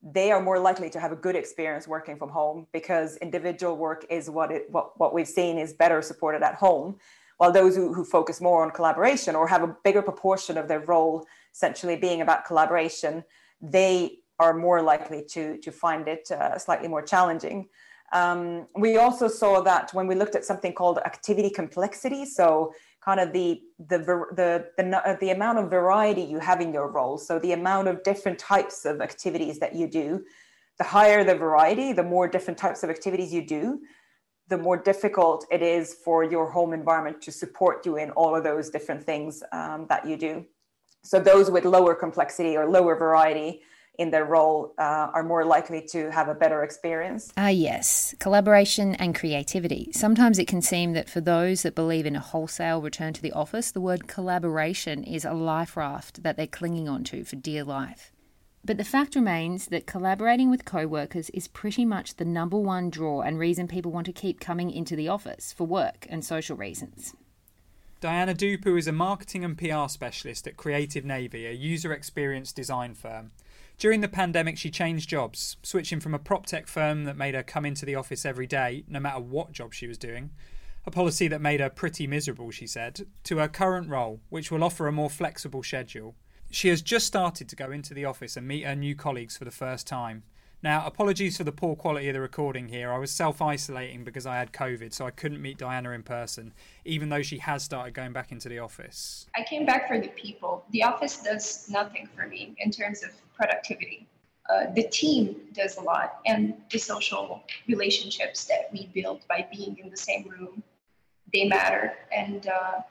they 0.03 0.31
are 0.31 0.39
more 0.39 0.59
likely 0.59 0.87
to 0.91 0.99
have 0.99 1.11
a 1.11 1.15
good 1.15 1.35
experience 1.35 1.87
working 1.87 2.15
from 2.15 2.29
home 2.29 2.67
because 2.71 3.17
individual 3.17 3.75
work 3.75 4.05
is 4.11 4.29
what 4.29 4.51
it 4.51 4.67
what, 4.69 4.99
what 4.99 5.15
we've 5.15 5.27
seen 5.27 5.57
is 5.57 5.73
better 5.73 6.03
supported 6.03 6.43
at 6.43 6.53
home. 6.53 6.97
While 7.37 7.51
those 7.51 7.75
who, 7.75 7.91
who 7.91 8.05
focus 8.05 8.39
more 8.39 8.63
on 8.63 8.69
collaboration 8.69 9.35
or 9.35 9.47
have 9.47 9.63
a 9.63 9.75
bigger 9.83 10.03
proportion 10.03 10.59
of 10.59 10.67
their 10.67 10.81
role 10.81 11.25
essentially 11.51 11.95
being 11.95 12.21
about 12.21 12.45
collaboration, 12.45 13.23
they 13.59 14.19
are 14.37 14.53
more 14.53 14.83
likely 14.83 15.25
to, 15.31 15.57
to 15.57 15.71
find 15.71 16.07
it 16.07 16.29
uh, 16.29 16.59
slightly 16.59 16.87
more 16.87 17.01
challenging. 17.01 17.67
Um, 18.13 18.67
we 18.75 18.97
also 18.97 19.27
saw 19.27 19.61
that 19.61 19.93
when 19.93 20.05
we 20.07 20.15
looked 20.15 20.35
at 20.35 20.43
something 20.43 20.73
called 20.73 20.97
activity 20.99 21.49
complexity, 21.49 22.25
so 22.25 22.73
kind 23.03 23.19
of 23.19 23.31
the 23.31 23.61
the 23.79 23.99
the 23.99 24.67
the, 24.77 25.17
the 25.19 25.29
amount 25.31 25.59
of 25.59 25.69
variety 25.69 26.21
you 26.21 26.39
have 26.39 26.59
in 26.61 26.73
your 26.73 26.91
role, 26.91 27.17
so 27.17 27.39
the 27.39 27.53
amount 27.53 27.87
of 27.87 28.03
different 28.03 28.37
types 28.37 28.85
of 28.85 29.01
activities 29.01 29.59
that 29.59 29.75
you 29.75 29.87
do, 29.87 30.23
the 30.77 30.83
higher 30.83 31.23
the 31.23 31.35
variety, 31.35 31.93
the 31.93 32.03
more 32.03 32.27
different 32.27 32.57
types 32.57 32.83
of 32.83 32.89
activities 32.89 33.33
you 33.33 33.45
do, 33.45 33.79
the 34.49 34.57
more 34.57 34.77
difficult 34.77 35.45
it 35.49 35.61
is 35.61 35.95
for 36.03 36.25
your 36.25 36.51
home 36.51 36.73
environment 36.73 37.21
to 37.21 37.31
support 37.31 37.85
you 37.85 37.95
in 37.95 38.11
all 38.11 38.35
of 38.35 38.43
those 38.43 38.69
different 38.69 39.01
things 39.01 39.41
um, 39.53 39.85
that 39.87 40.05
you 40.05 40.17
do. 40.17 40.45
So 41.03 41.19
those 41.19 41.49
with 41.49 41.65
lower 41.65 41.95
complexity 41.95 42.57
or 42.57 42.69
lower 42.69 42.95
variety 42.95 43.61
in 44.01 44.09
their 44.09 44.25
role 44.25 44.73
uh, 44.79 45.11
are 45.13 45.23
more 45.23 45.45
likely 45.45 45.85
to 45.91 46.11
have 46.11 46.27
a 46.27 46.33
better 46.33 46.63
experience. 46.63 47.31
Ah, 47.37 47.49
yes, 47.49 48.15
collaboration 48.19 48.95
and 48.95 49.13
creativity. 49.13 49.91
Sometimes 49.93 50.39
it 50.39 50.47
can 50.47 50.61
seem 50.61 50.93
that 50.93 51.07
for 51.07 51.21
those 51.21 51.61
that 51.61 51.75
believe 51.75 52.07
in 52.07 52.15
a 52.15 52.19
wholesale 52.19 52.81
return 52.81 53.13
to 53.13 53.21
the 53.21 53.31
office, 53.31 53.71
the 53.71 53.79
word 53.79 54.07
collaboration 54.07 55.03
is 55.03 55.23
a 55.23 55.33
life 55.33 55.77
raft 55.77 56.23
that 56.23 56.35
they're 56.35 56.47
clinging 56.47 56.89
onto 56.89 57.23
for 57.23 57.35
dear 57.35 57.63
life. 57.63 58.11
But 58.65 58.77
the 58.77 58.83
fact 58.83 59.15
remains 59.15 59.67
that 59.67 59.85
collaborating 59.85 60.49
with 60.49 60.65
co 60.65 60.87
workers 60.87 61.29
is 61.29 61.47
pretty 61.47 61.85
much 61.85 62.15
the 62.15 62.25
number 62.25 62.57
one 62.57 62.89
draw 62.89 63.21
and 63.21 63.37
reason 63.37 63.67
people 63.67 63.91
want 63.91 64.07
to 64.07 64.13
keep 64.13 64.39
coming 64.39 64.71
into 64.71 64.95
the 64.95 65.09
office 65.09 65.53
for 65.53 65.67
work 65.67 66.07
and 66.09 66.25
social 66.25 66.57
reasons. 66.57 67.13
Diana 68.01 68.33
Dupu 68.33 68.79
is 68.79 68.87
a 68.87 68.91
marketing 68.91 69.43
and 69.45 69.55
PR 69.55 69.87
specialist 69.87 70.47
at 70.47 70.57
Creative 70.57 71.05
Navy, 71.05 71.45
a 71.45 71.51
user 71.51 71.93
experience 71.93 72.51
design 72.51 72.95
firm. 72.95 73.29
During 73.81 74.01
the 74.01 74.07
pandemic, 74.07 74.59
she 74.59 74.69
changed 74.69 75.09
jobs, 75.09 75.57
switching 75.63 75.99
from 75.99 76.13
a 76.13 76.19
prop 76.19 76.45
tech 76.45 76.67
firm 76.67 77.05
that 77.05 77.17
made 77.17 77.33
her 77.33 77.41
come 77.41 77.65
into 77.65 77.83
the 77.83 77.95
office 77.95 78.27
every 78.27 78.45
day, 78.45 78.83
no 78.87 78.99
matter 78.99 79.19
what 79.19 79.53
job 79.53 79.73
she 79.73 79.87
was 79.87 79.97
doing, 79.97 80.29
a 80.85 80.91
policy 80.91 81.27
that 81.29 81.41
made 81.41 81.61
her 81.61 81.69
pretty 81.71 82.05
miserable, 82.05 82.51
she 82.51 82.67
said, 82.67 83.07
to 83.23 83.39
her 83.39 83.47
current 83.47 83.89
role, 83.89 84.21
which 84.29 84.51
will 84.51 84.63
offer 84.63 84.85
a 84.85 84.91
more 84.91 85.09
flexible 85.09 85.63
schedule. 85.63 86.13
She 86.51 86.67
has 86.67 86.83
just 86.83 87.07
started 87.07 87.49
to 87.49 87.55
go 87.55 87.71
into 87.71 87.95
the 87.95 88.05
office 88.05 88.37
and 88.37 88.47
meet 88.47 88.65
her 88.65 88.75
new 88.75 88.95
colleagues 88.95 89.35
for 89.35 89.45
the 89.45 89.49
first 89.49 89.87
time. 89.87 90.25
Now, 90.63 90.85
apologies 90.85 91.37
for 91.37 91.43
the 91.43 91.51
poor 91.51 91.75
quality 91.75 92.07
of 92.09 92.13
the 92.13 92.21
recording 92.21 92.67
here. 92.67 92.91
I 92.91 92.99
was 92.99 93.11
self 93.11 93.41
isolating 93.41 94.03
because 94.03 94.27
I 94.27 94.37
had 94.37 94.53
COVID, 94.53 94.93
so 94.93 95.07
I 95.07 95.11
couldn't 95.11 95.41
meet 95.41 95.57
Diana 95.57 95.91
in 95.91 96.03
person, 96.03 96.53
even 96.85 97.09
though 97.09 97.23
she 97.23 97.39
has 97.39 97.63
started 97.63 97.95
going 97.95 98.13
back 98.13 98.31
into 98.31 98.47
the 98.47 98.59
office. 98.59 99.27
I 99.35 99.43
came 99.43 99.65
back 99.65 99.87
for 99.87 99.99
the 99.99 100.09
people. 100.09 100.63
The 100.71 100.83
office 100.83 101.23
does 101.23 101.67
nothing 101.69 102.07
for 102.15 102.27
me 102.27 102.55
in 102.59 102.69
terms 102.69 103.03
of 103.03 103.09
productivity. 103.35 104.07
Uh, 104.49 104.71
the 104.75 104.83
team 104.83 105.35
does 105.53 105.77
a 105.77 105.81
lot, 105.81 106.19
and 106.27 106.53
the 106.71 106.77
social 106.77 107.43
relationships 107.67 108.45
that 108.45 108.69
we 108.71 108.87
build 108.93 109.21
by 109.27 109.47
being 109.51 109.77
in 109.83 109.89
the 109.89 109.97
same 109.97 110.27
room, 110.27 110.61
they 111.33 111.45
matter. 111.45 111.93
And 112.15 112.47
uh, 112.47 112.81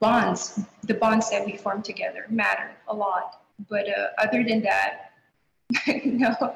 bonds, 0.00 0.60
the 0.82 0.94
bonds 0.94 1.30
that 1.30 1.46
we 1.46 1.56
form 1.56 1.82
together, 1.82 2.26
matter 2.28 2.70
a 2.88 2.94
lot. 2.94 3.42
But 3.68 3.88
uh, 3.88 4.08
other 4.18 4.42
than 4.42 4.62
that, 4.62 5.07
no, 6.04 6.54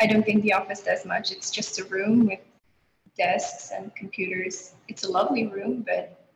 I 0.00 0.06
don't 0.06 0.24
think 0.24 0.42
the 0.42 0.52
office 0.52 0.82
does 0.82 1.04
much. 1.04 1.32
It's 1.32 1.50
just 1.50 1.78
a 1.78 1.84
room 1.84 2.26
with 2.26 2.40
desks 3.16 3.70
and 3.74 3.94
computers. 3.94 4.74
It's 4.88 5.04
a 5.04 5.10
lovely 5.10 5.46
room, 5.46 5.84
but 5.86 6.26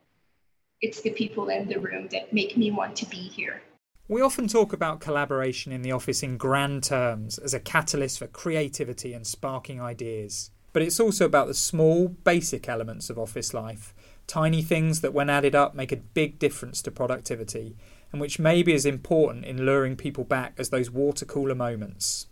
it's 0.81 1.03
the 1.03 1.11
people 1.11 1.49
in 1.51 1.69
the 1.69 1.79
room 1.79 2.09
that 2.11 2.33
make 2.33 2.57
me 2.57 2.71
want 2.71 2.97
to 2.97 3.07
be 3.07 3.17
here. 3.17 3.63
We 4.09 4.23
often 4.23 4.49
talk 4.49 4.73
about 4.73 5.01
collaboration 5.01 5.73
in 5.73 5.83
the 5.83 5.93
office 5.93 6.23
in 6.23 6.37
grand 6.37 6.83
terms 6.83 7.39
as 7.39 7.55
a 7.55 7.61
catalyst 7.61 8.19
for 8.19 8.27
creativity 8.27 9.13
and 9.13 9.27
sparking 9.27 9.81
ideas. 9.81 10.51
But 10.73 10.83
it's 10.83 10.99
also 10.99 11.27
about 11.27 11.49
the 11.49 11.55
small, 11.55 12.09
basic 12.09 12.69
elements 12.69 13.11
of 13.11 13.19
office 13.19 13.53
life, 13.53 13.95
tiny 14.27 14.63
things 14.63 15.01
that, 15.01 15.13
when 15.13 15.29
added 15.29 15.55
up, 15.55 15.75
make 15.75 15.93
a 15.93 15.97
big 15.97 16.39
difference 16.39 16.81
to 16.83 16.91
productivity 16.91 17.77
and 18.13 18.21
which 18.21 18.39
may 18.39 18.63
be 18.63 18.75
as 18.75 18.87
important 18.87 19.45
in 19.45 19.65
luring 19.65 19.97
people 19.97 20.25
back 20.25 20.55
as 20.59 20.71
those 20.71 20.91
water 20.91 21.25
cooler 21.25 21.55
moments. 21.55 22.27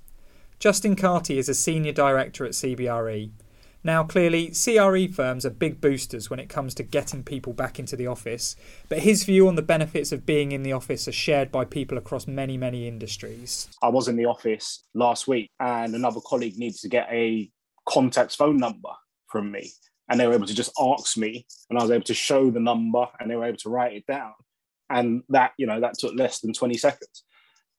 Justin 0.58 0.96
Carty 0.96 1.38
is 1.38 1.48
a 1.48 1.54
senior 1.54 1.92
director 1.92 2.44
at 2.44 2.52
CBRE. 2.52 3.30
Now, 3.84 4.02
clearly, 4.02 4.48
CRE 4.48 5.06
firms 5.06 5.46
are 5.46 5.50
big 5.50 5.80
boosters 5.80 6.28
when 6.28 6.40
it 6.40 6.48
comes 6.48 6.74
to 6.74 6.82
getting 6.82 7.22
people 7.22 7.52
back 7.52 7.78
into 7.78 7.94
the 7.94 8.08
office, 8.08 8.56
but 8.88 8.98
his 8.98 9.22
view 9.22 9.46
on 9.46 9.54
the 9.54 9.62
benefits 9.62 10.10
of 10.10 10.26
being 10.26 10.50
in 10.50 10.64
the 10.64 10.72
office 10.72 11.06
are 11.06 11.12
shared 11.12 11.52
by 11.52 11.64
people 11.64 11.96
across 11.96 12.26
many, 12.26 12.56
many 12.56 12.88
industries. 12.88 13.68
I 13.80 13.88
was 13.88 14.08
in 14.08 14.16
the 14.16 14.26
office 14.26 14.84
last 14.94 15.28
week 15.28 15.48
and 15.60 15.94
another 15.94 16.20
colleague 16.26 16.58
needed 16.58 16.80
to 16.80 16.88
get 16.88 17.06
a 17.10 17.48
contact's 17.86 18.34
phone 18.34 18.56
number 18.56 18.90
from 19.28 19.52
me. 19.52 19.70
And 20.08 20.18
they 20.18 20.26
were 20.26 20.34
able 20.34 20.46
to 20.46 20.54
just 20.54 20.72
ask 20.80 21.16
me, 21.16 21.46
and 21.70 21.78
I 21.78 21.82
was 21.82 21.90
able 21.92 22.04
to 22.04 22.14
show 22.14 22.50
the 22.50 22.60
number 22.60 23.06
and 23.20 23.30
they 23.30 23.36
were 23.36 23.44
able 23.44 23.58
to 23.58 23.68
write 23.68 23.92
it 23.92 24.06
down 24.06 24.32
and 24.90 25.22
that 25.28 25.52
you 25.58 25.66
know 25.66 25.80
that 25.80 25.98
took 25.98 26.14
less 26.14 26.40
than 26.40 26.52
20 26.52 26.76
seconds. 26.76 27.24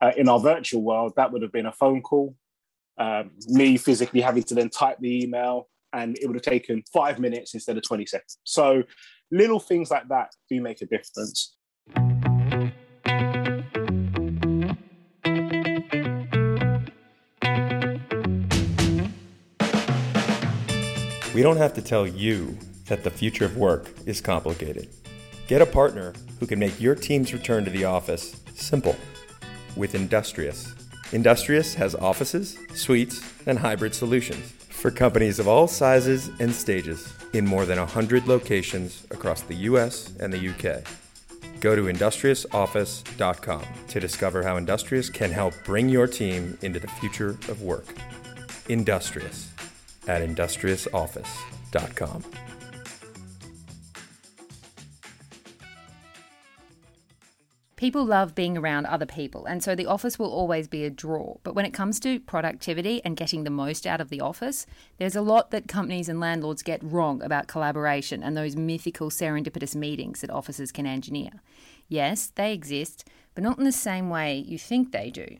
Uh, 0.02 0.12
in 0.16 0.30
our 0.30 0.40
virtual 0.40 0.82
world 0.82 1.12
that 1.18 1.30
would 1.32 1.42
have 1.42 1.52
been 1.52 1.66
a 1.66 1.72
phone 1.74 2.02
call 2.02 2.34
um, 3.00 3.32
me 3.48 3.78
physically 3.78 4.22
having 4.22 4.44
to 4.44 4.54
then 4.54 4.70
type 4.70 4.98
the 5.00 5.24
email 5.24 5.68
and 5.94 6.18
it 6.20 6.28
would 6.28 6.36
have 6.36 6.44
taken 6.44 6.84
five 6.94 7.20
minutes 7.20 7.54
instead 7.54 7.78
of 7.78 7.84
20 7.84 8.06
seconds. 8.06 8.38
So 8.44 8.84
little 9.32 9.60
things 9.60 9.90
like 9.90 10.08
that 10.10 10.32
do 10.50 10.62
make 10.62 10.82
a 10.82 10.86
difference. 10.86 11.56
We 21.34 21.44
don't 21.44 21.58
have 21.58 21.74
to 21.76 21.82
tell 21.82 22.06
you 22.06 22.58
that 22.88 23.04
the 23.04 23.10
future 23.10 23.46
of 23.46 23.56
work 23.56 23.90
is 24.06 24.20
complicated. 24.20 24.90
Get 25.50 25.62
a 25.64 25.66
partner 25.66 26.14
who 26.40 26.46
can 26.46 26.60
make 26.60 26.80
your 26.80 26.94
team's 26.94 27.34
return 27.34 27.66
to 27.66 27.72
the 27.72 27.84
office 27.84 28.40
simple 28.54 28.96
with 29.76 29.96
Industrious. 29.96 30.76
Industrious 31.12 31.74
has 31.74 31.96
offices, 31.96 32.56
suites, 32.76 33.24
and 33.48 33.58
hybrid 33.58 33.96
solutions 33.96 34.52
for 34.70 34.92
companies 34.92 35.40
of 35.40 35.48
all 35.48 35.68
sizes 35.68 36.30
and 36.40 36.54
stages 36.54 37.12
in 37.34 37.48
more 37.48 37.66
than 37.66 37.80
100 37.80 38.28
locations 38.28 39.08
across 39.10 39.42
the 39.42 39.56
US 39.56 40.14
and 40.20 40.32
the 40.32 40.50
UK. 40.50 40.84
Go 41.62 41.76
to 41.76 41.86
industriousoffice.com 41.86 43.64
to 43.88 44.00
discover 44.00 44.44
how 44.44 44.56
Industrious 44.56 45.10
can 45.10 45.32
help 45.32 45.56
bring 45.66 45.90
your 45.90 46.06
team 46.06 46.60
into 46.62 46.80
the 46.80 46.88
future 46.88 47.32
of 47.50 47.64
work. 47.64 47.88
Industrious 48.68 49.50
at 50.08 50.22
industriousoffice.com. 50.22 52.24
People 57.80 58.04
love 58.04 58.36
being 58.36 58.58
around 58.58 58.88
other 58.88 59.06
people, 59.06 59.46
and 59.46 59.64
so 59.64 59.74
the 59.74 59.86
office 59.86 60.20
will 60.20 60.34
always 60.34 60.68
be 60.68 60.84
a 60.84 60.90
draw. 60.90 61.38
But 61.44 61.56
when 61.56 61.64
it 61.64 61.74
comes 61.74 61.98
to 62.02 62.20
productivity 62.20 63.02
and 63.06 63.16
getting 63.16 63.46
the 63.46 63.50
most 63.50 63.88
out 63.88 64.02
of 64.02 64.10
the 64.10 64.20
office, 64.20 64.66
there's 64.98 65.16
a 65.16 65.22
lot 65.22 65.52
that 65.52 65.70
companies 65.70 66.10
and 66.10 66.20
landlords 66.20 66.62
get 66.62 66.84
wrong 66.84 67.24
about 67.24 67.48
collaboration 67.48 68.22
and 68.22 68.36
those 68.36 68.58
mythical 68.58 69.10
serendipitous 69.10 69.78
meetings 69.78 70.20
that 70.20 70.30
offices 70.30 70.74
can 70.74 70.86
engineer. 70.86 71.32
Yes, 71.88 72.34
they 72.36 72.52
exist, 72.52 73.08
but 73.34 73.46
not 73.46 73.58
in 73.58 73.64
the 73.64 73.72
same 73.72 74.10
way 74.10 74.36
you 74.46 74.58
think 74.58 74.92
they 74.92 75.10
do. 75.10 75.38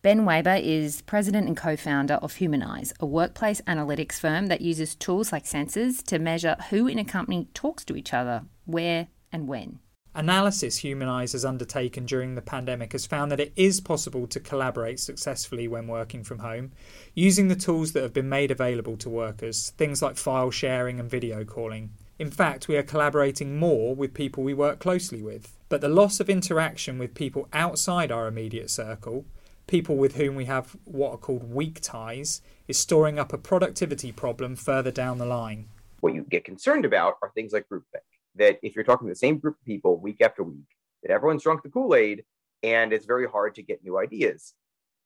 Ben 0.00 0.24
Waber 0.24 0.60
is 0.62 1.02
president 1.02 1.48
and 1.48 1.56
co 1.56 1.74
founder 1.74 2.20
of 2.22 2.36
Humanyze, 2.36 2.94
a 3.00 3.06
workplace 3.06 3.60
analytics 3.62 4.20
firm 4.20 4.46
that 4.46 4.60
uses 4.60 4.94
tools 4.94 5.32
like 5.32 5.42
sensors 5.42 6.04
to 6.04 6.20
measure 6.20 6.54
who 6.70 6.86
in 6.86 7.00
a 7.00 7.04
company 7.04 7.48
talks 7.52 7.84
to 7.86 7.96
each 7.96 8.14
other, 8.14 8.44
where, 8.64 9.08
and 9.32 9.48
when. 9.48 9.80
Analysis 10.18 10.78
Humanyze 10.78 11.30
has 11.30 11.44
undertaken 11.44 12.04
during 12.04 12.34
the 12.34 12.42
pandemic 12.42 12.90
has 12.90 13.06
found 13.06 13.30
that 13.30 13.38
it 13.38 13.52
is 13.54 13.80
possible 13.80 14.26
to 14.26 14.40
collaborate 14.40 14.98
successfully 14.98 15.68
when 15.68 15.86
working 15.86 16.24
from 16.24 16.40
home, 16.40 16.72
using 17.14 17.46
the 17.46 17.54
tools 17.54 17.92
that 17.92 18.02
have 18.02 18.14
been 18.14 18.28
made 18.28 18.50
available 18.50 18.96
to 18.96 19.08
workers, 19.08 19.70
things 19.78 20.02
like 20.02 20.16
file 20.16 20.50
sharing 20.50 20.98
and 20.98 21.08
video 21.08 21.44
calling. 21.44 21.90
In 22.18 22.32
fact, 22.32 22.66
we 22.66 22.76
are 22.76 22.82
collaborating 22.82 23.60
more 23.60 23.94
with 23.94 24.12
people 24.12 24.42
we 24.42 24.54
work 24.54 24.80
closely 24.80 25.22
with. 25.22 25.56
But 25.68 25.82
the 25.82 25.88
loss 25.88 26.18
of 26.18 26.28
interaction 26.28 26.98
with 26.98 27.14
people 27.14 27.46
outside 27.52 28.10
our 28.10 28.26
immediate 28.26 28.70
circle, 28.70 29.24
people 29.68 29.96
with 29.96 30.16
whom 30.16 30.34
we 30.34 30.46
have 30.46 30.76
what 30.84 31.12
are 31.12 31.18
called 31.18 31.54
weak 31.54 31.78
ties, 31.80 32.42
is 32.66 32.76
storing 32.76 33.20
up 33.20 33.32
a 33.32 33.38
productivity 33.38 34.10
problem 34.10 34.56
further 34.56 34.90
down 34.90 35.18
the 35.18 35.26
line. 35.26 35.68
What 36.00 36.14
you 36.14 36.26
get 36.28 36.44
concerned 36.44 36.84
about 36.84 37.18
are 37.22 37.30
things 37.36 37.52
like 37.52 37.68
groupthink 37.68 38.02
that 38.38 38.58
if 38.62 38.74
you're 38.74 38.84
talking 38.84 39.06
to 39.06 39.12
the 39.12 39.18
same 39.18 39.38
group 39.38 39.56
of 39.56 39.64
people 39.64 39.98
week 39.98 40.20
after 40.20 40.42
week, 40.42 40.66
that 41.02 41.12
everyone's 41.12 41.42
drunk 41.42 41.62
the 41.62 41.68
Kool 41.68 41.94
Aid 41.94 42.24
and 42.62 42.92
it's 42.92 43.06
very 43.06 43.28
hard 43.28 43.54
to 43.56 43.62
get 43.62 43.84
new 43.84 43.98
ideas. 43.98 44.54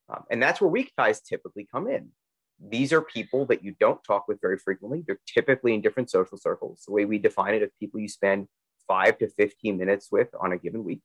Um, 0.09 0.25
and 0.31 0.43
that's 0.43 0.61
where 0.61 0.71
weak 0.71 0.93
ties 0.97 1.21
typically 1.21 1.67
come 1.71 1.89
in. 1.89 2.09
These 2.61 2.93
are 2.93 3.03
people 3.03 3.45
that 3.47 3.65
you 3.65 3.75
don't 3.81 4.03
talk 4.05 4.29
with 4.29 4.41
very 4.41 4.57
frequently. 4.57 5.03
They're 5.07 5.21
typically 5.27 5.75
in 5.75 5.81
different 5.81 6.11
social 6.11 6.39
circles. 6.39 6.85
The 6.87 6.93
way 6.93 7.05
we 7.05 7.19
define 7.19 7.55
it 7.55 7.63
is 7.63 7.71
people 7.79 8.01
you 8.01 8.09
spend 8.09 8.47
five 8.87 9.19
to 9.19 9.29
15 9.29 9.77
minutes 9.77 10.09
with 10.11 10.29
on 10.41 10.53
a 10.53 10.59
given 10.59 10.85
week. 10.85 11.03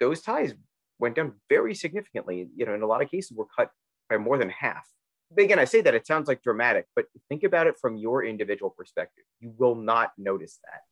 Those 0.00 0.20
ties 0.20 0.54
went 0.98 1.16
down 1.16 1.34
very 1.48 1.74
significantly. 1.74 2.48
You 2.56 2.66
know, 2.66 2.74
in 2.74 2.82
a 2.82 2.86
lot 2.86 3.02
of 3.02 3.10
cases, 3.10 3.36
were 3.36 3.46
cut 3.56 3.70
by 4.08 4.18
more 4.18 4.38
than 4.38 4.50
half. 4.50 4.86
But 5.34 5.44
again, 5.44 5.58
I 5.58 5.64
say 5.64 5.80
that 5.80 5.94
it 5.94 6.06
sounds 6.06 6.28
like 6.28 6.42
dramatic, 6.42 6.86
but 6.94 7.06
think 7.28 7.42
about 7.42 7.66
it 7.66 7.76
from 7.80 7.96
your 7.96 8.24
individual 8.24 8.70
perspective. 8.70 9.24
You 9.40 9.54
will 9.56 9.74
not 9.74 10.12
notice 10.18 10.58
that, 10.64 10.82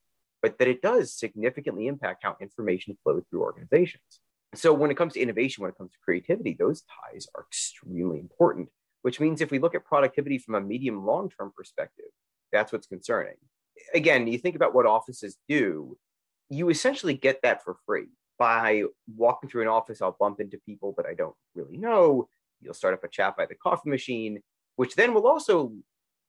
but 0.42 0.58
that 0.58 0.68
it 0.68 0.82
does 0.82 1.12
significantly 1.12 1.86
impact 1.86 2.22
how 2.22 2.36
information 2.40 2.96
flows 3.02 3.24
through 3.30 3.42
organizations. 3.42 4.20
So 4.54 4.72
when 4.72 4.90
it 4.90 4.96
comes 4.96 5.12
to 5.14 5.20
innovation, 5.20 5.62
when 5.62 5.70
it 5.70 5.78
comes 5.78 5.92
to 5.92 5.98
creativity, 6.04 6.56
those 6.58 6.82
ties 6.82 7.26
are 7.36 7.44
extremely 7.48 8.18
important, 8.18 8.68
which 9.02 9.20
means 9.20 9.40
if 9.40 9.50
we 9.50 9.58
look 9.58 9.74
at 9.74 9.84
productivity 9.84 10.38
from 10.38 10.56
a 10.56 10.60
medium 10.60 11.04
long 11.06 11.30
term 11.30 11.52
perspective, 11.56 12.06
that's 12.52 12.72
what's 12.72 12.86
concerning. 12.86 13.36
Again, 13.94 14.26
you 14.26 14.38
think 14.38 14.56
about 14.56 14.74
what 14.74 14.86
offices 14.86 15.36
do, 15.48 15.96
you 16.48 16.68
essentially 16.68 17.14
get 17.14 17.42
that 17.42 17.62
for 17.62 17.76
free 17.86 18.08
by 18.38 18.84
walking 19.16 19.48
through 19.48 19.62
an 19.62 19.68
office. 19.68 20.02
I'll 20.02 20.16
bump 20.18 20.40
into 20.40 20.58
people 20.66 20.94
that 20.96 21.06
I 21.06 21.14
don't 21.14 21.36
really 21.54 21.76
know. 21.76 22.28
You'll 22.60 22.74
start 22.74 22.94
up 22.94 23.04
a 23.04 23.08
chat 23.08 23.36
by 23.36 23.46
the 23.46 23.54
coffee 23.54 23.88
machine, 23.88 24.42
which 24.76 24.96
then 24.96 25.14
will 25.14 25.28
also 25.28 25.72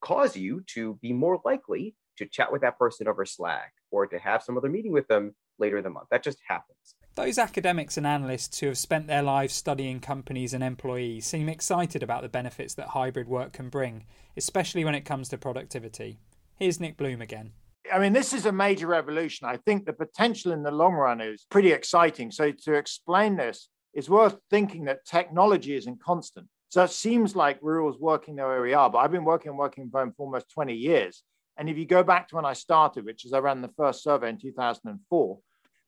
cause 0.02 0.38
you 0.38 0.64
to 0.68 1.00
be 1.02 1.14
more 1.14 1.42
likely 1.44 1.96
to 2.18 2.26
chat 2.26 2.52
with 2.52 2.62
that 2.62 2.78
person 2.78 3.08
over 3.08 3.26
Slack 3.26 3.74
or 3.90 4.08
to 4.08 4.20
have 4.20 4.44
some 4.44 4.58
other 4.58 4.70
meeting 4.70 4.92
with 4.92 5.08
them 5.08 5.36
later 5.60 5.78
in 5.78 5.84
the 5.84 5.90
month. 5.90 6.08
That 6.12 6.24
just 6.24 6.40
happens. 6.48 6.96
Those 7.16 7.38
academics 7.38 7.98
and 7.98 8.08
analysts 8.08 8.60
who 8.60 8.68
have 8.68 8.78
spent 8.78 9.08
their 9.08 9.22
lives 9.22 9.54
studying 9.54 10.00
companies 10.00 10.54
and 10.54 10.64
employees 10.64 11.26
seem 11.26 11.50
excited 11.50 12.02
about 12.02 12.22
the 12.22 12.30
benefits 12.30 12.74
that 12.76 12.90
hybrid 12.90 13.28
work 13.28 13.52
can 13.54 13.70
bring, 13.70 14.06
especially 14.38 14.86
when 14.86 14.96
it 14.96 15.06
comes 15.06 15.28
to 15.30 15.38
productivity. 15.38 16.20
Here's 16.56 16.80
Nick 16.80 16.96
Bloom 16.96 17.22
again. 17.22 17.52
I 17.92 18.00
mean, 18.00 18.14
this 18.14 18.34
is 18.34 18.46
a 18.46 18.52
major 18.52 18.88
revolution. 18.88 19.48
I 19.48 19.58
think 19.58 19.86
the 19.86 19.94
potential 19.94 20.52
in 20.54 20.64
the 20.64 20.72
long 20.72 20.94
run 20.94 21.20
is 21.20 21.46
pretty 21.50 21.72
exciting. 21.72 22.32
So, 22.32 22.52
to 22.52 22.74
explain 22.74 23.36
this, 23.36 23.68
it's 23.94 24.08
worth 24.08 24.38
thinking 24.50 24.86
that 24.86 25.06
technology 25.06 25.76
isn't 25.76 26.02
constant. 26.02 26.48
So, 26.70 26.84
it 26.84 26.92
seems 26.92 27.36
like 27.36 27.62
we're 27.62 27.82
always 27.82 28.00
working 28.00 28.36
the 28.36 28.48
way 28.48 28.60
we 28.60 28.74
are, 28.74 28.90
but 28.90 29.00
I've 29.00 29.12
been 29.12 29.26
working 29.26 29.50
and 29.50 29.58
working 29.58 29.90
from 29.90 30.00
home 30.00 30.14
for 30.16 30.26
almost 30.28 30.50
20 30.52 30.74
years. 30.74 31.24
And 31.62 31.70
if 31.70 31.78
you 31.78 31.86
go 31.86 32.02
back 32.02 32.28
to 32.30 32.38
when 32.38 32.46
I 32.46 32.54
started, 32.54 33.06
which 33.06 33.24
is 33.24 33.34
I 33.34 33.38
ran 33.38 33.62
the 33.62 33.68
first 33.78 34.02
survey 34.02 34.30
in 34.30 34.40
2004, 34.40 35.40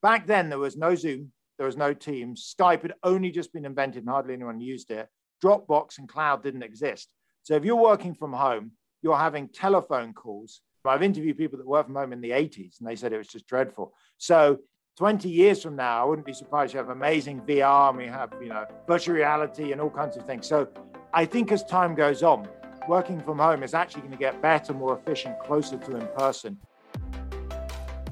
back 0.03 0.27
then 0.27 0.49
there 0.49 0.59
was 0.59 0.77
no 0.77 0.93
Zoom, 0.93 1.31
there 1.57 1.65
was 1.65 1.75
no 1.75 1.95
Teams. 1.95 2.53
Skype 2.55 2.83
had 2.83 2.93
only 3.01 3.31
just 3.31 3.51
been 3.51 3.65
invented 3.65 4.03
and 4.03 4.09
hardly 4.09 4.35
anyone 4.35 4.61
used 4.61 4.91
it. 4.91 5.09
Dropbox 5.43 5.97
and 5.97 6.07
cloud 6.07 6.43
didn't 6.43 6.61
exist. 6.61 7.09
So 7.41 7.55
if 7.55 7.65
you're 7.65 7.75
working 7.75 8.13
from 8.13 8.33
home, 8.33 8.73
you're 9.01 9.17
having 9.17 9.47
telephone 9.47 10.13
calls. 10.13 10.61
I've 10.85 11.01
interviewed 11.01 11.39
people 11.39 11.57
that 11.57 11.65
work 11.65 11.87
from 11.87 11.95
home 11.95 12.13
in 12.13 12.21
the 12.21 12.29
80s 12.29 12.79
and 12.79 12.87
they 12.87 12.95
said 12.95 13.11
it 13.11 13.17
was 13.17 13.27
just 13.27 13.47
dreadful. 13.47 13.95
So 14.19 14.59
20 14.99 15.27
years 15.27 15.63
from 15.63 15.75
now, 15.75 16.03
I 16.03 16.05
wouldn't 16.07 16.27
be 16.27 16.33
surprised 16.33 16.75
you 16.75 16.77
have 16.77 16.89
amazing 16.89 17.41
VR 17.41 17.89
and 17.89 17.97
we 17.97 18.05
have, 18.05 18.31
you 18.39 18.49
know, 18.49 18.67
virtual 18.87 19.15
reality 19.15 19.71
and 19.71 19.81
all 19.81 19.89
kinds 19.89 20.17
of 20.17 20.27
things. 20.27 20.47
So 20.47 20.67
I 21.15 21.25
think 21.25 21.51
as 21.51 21.63
time 21.63 21.95
goes 21.95 22.21
on, 22.21 22.47
working 22.87 23.21
from 23.21 23.39
home 23.39 23.63
is 23.63 23.73
actually 23.73 24.01
going 24.01 24.13
to 24.13 24.17
get 24.17 24.41
better, 24.41 24.73
more 24.73 24.97
efficient, 24.97 25.39
closer 25.39 25.77
to 25.77 25.95
in 25.95 26.07
person. 26.17 26.57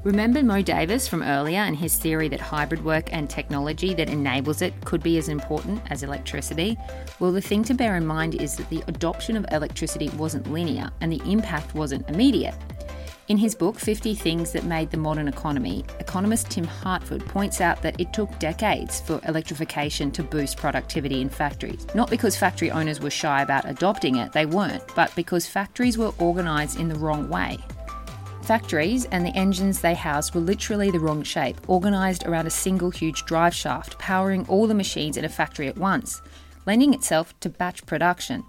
Remember 0.03 0.41
Mo 0.41 0.63
Davis 0.63 1.07
from 1.07 1.21
earlier 1.21 1.59
and 1.59 1.75
his 1.75 1.95
theory 1.95 2.27
that 2.29 2.39
hybrid 2.39 2.83
work 2.83 3.13
and 3.13 3.29
technology 3.29 3.93
that 3.93 4.09
enables 4.09 4.63
it 4.63 4.73
could 4.83 5.03
be 5.03 5.19
as 5.19 5.29
important 5.29 5.79
as 5.91 6.01
electricity? 6.01 6.75
Well, 7.19 7.31
the 7.31 7.39
thing 7.39 7.63
to 7.65 7.75
bear 7.75 7.95
in 7.95 8.07
mind 8.07 8.33
is 8.41 8.55
that 8.55 8.67
the 8.69 8.83
adoption 8.87 9.37
of 9.37 9.45
electricity 9.51 10.09
wasn't 10.17 10.51
linear 10.51 10.89
and 11.01 11.11
the 11.11 11.21
impact 11.31 11.75
wasn't 11.75 12.09
immediate. 12.09 12.55
In 13.31 13.37
his 13.37 13.55
book, 13.55 13.79
50 13.79 14.13
Things 14.13 14.51
That 14.51 14.65
Made 14.65 14.91
the 14.91 14.97
Modern 14.97 15.29
Economy, 15.29 15.85
economist 16.01 16.49
Tim 16.49 16.65
Harford 16.65 17.25
points 17.27 17.61
out 17.61 17.81
that 17.81 17.97
it 17.97 18.11
took 18.11 18.37
decades 18.39 18.99
for 18.99 19.21
electrification 19.25 20.11
to 20.11 20.21
boost 20.21 20.57
productivity 20.57 21.21
in 21.21 21.29
factories. 21.29 21.87
Not 21.95 22.09
because 22.09 22.35
factory 22.35 22.71
owners 22.71 22.99
were 22.99 23.09
shy 23.09 23.41
about 23.41 23.69
adopting 23.69 24.17
it, 24.17 24.33
they 24.33 24.45
weren't, 24.45 24.83
but 24.95 25.15
because 25.15 25.47
factories 25.47 25.97
were 25.97 26.11
organised 26.19 26.77
in 26.77 26.89
the 26.89 26.99
wrong 26.99 27.29
way. 27.29 27.57
Factories 28.41 29.05
and 29.05 29.25
the 29.25 29.33
engines 29.33 29.79
they 29.79 29.95
housed 29.95 30.35
were 30.35 30.41
literally 30.41 30.91
the 30.91 30.99
wrong 30.99 31.23
shape, 31.23 31.69
organised 31.69 32.25
around 32.25 32.47
a 32.47 32.49
single 32.49 32.89
huge 32.89 33.23
drive 33.23 33.55
shaft, 33.55 33.97
powering 33.97 34.45
all 34.49 34.67
the 34.67 34.73
machines 34.73 35.15
in 35.15 35.23
a 35.23 35.29
factory 35.29 35.69
at 35.69 35.77
once, 35.77 36.21
lending 36.65 36.93
itself 36.93 37.33
to 37.39 37.47
batch 37.47 37.85
production. 37.85 38.43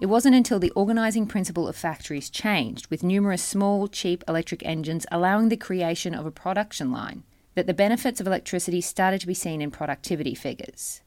It 0.00 0.06
wasn't 0.06 0.36
until 0.36 0.60
the 0.60 0.70
organising 0.72 1.26
principle 1.26 1.66
of 1.66 1.74
factories 1.74 2.30
changed, 2.30 2.86
with 2.88 3.02
numerous 3.02 3.42
small, 3.42 3.88
cheap 3.88 4.22
electric 4.28 4.64
engines 4.64 5.06
allowing 5.10 5.48
the 5.48 5.56
creation 5.56 6.14
of 6.14 6.24
a 6.24 6.30
production 6.30 6.92
line, 6.92 7.24
that 7.56 7.66
the 7.66 7.74
benefits 7.74 8.20
of 8.20 8.26
electricity 8.26 8.80
started 8.80 9.20
to 9.20 9.26
be 9.26 9.34
seen 9.34 9.60
in 9.60 9.72
productivity 9.72 10.36
figures. 10.36 11.02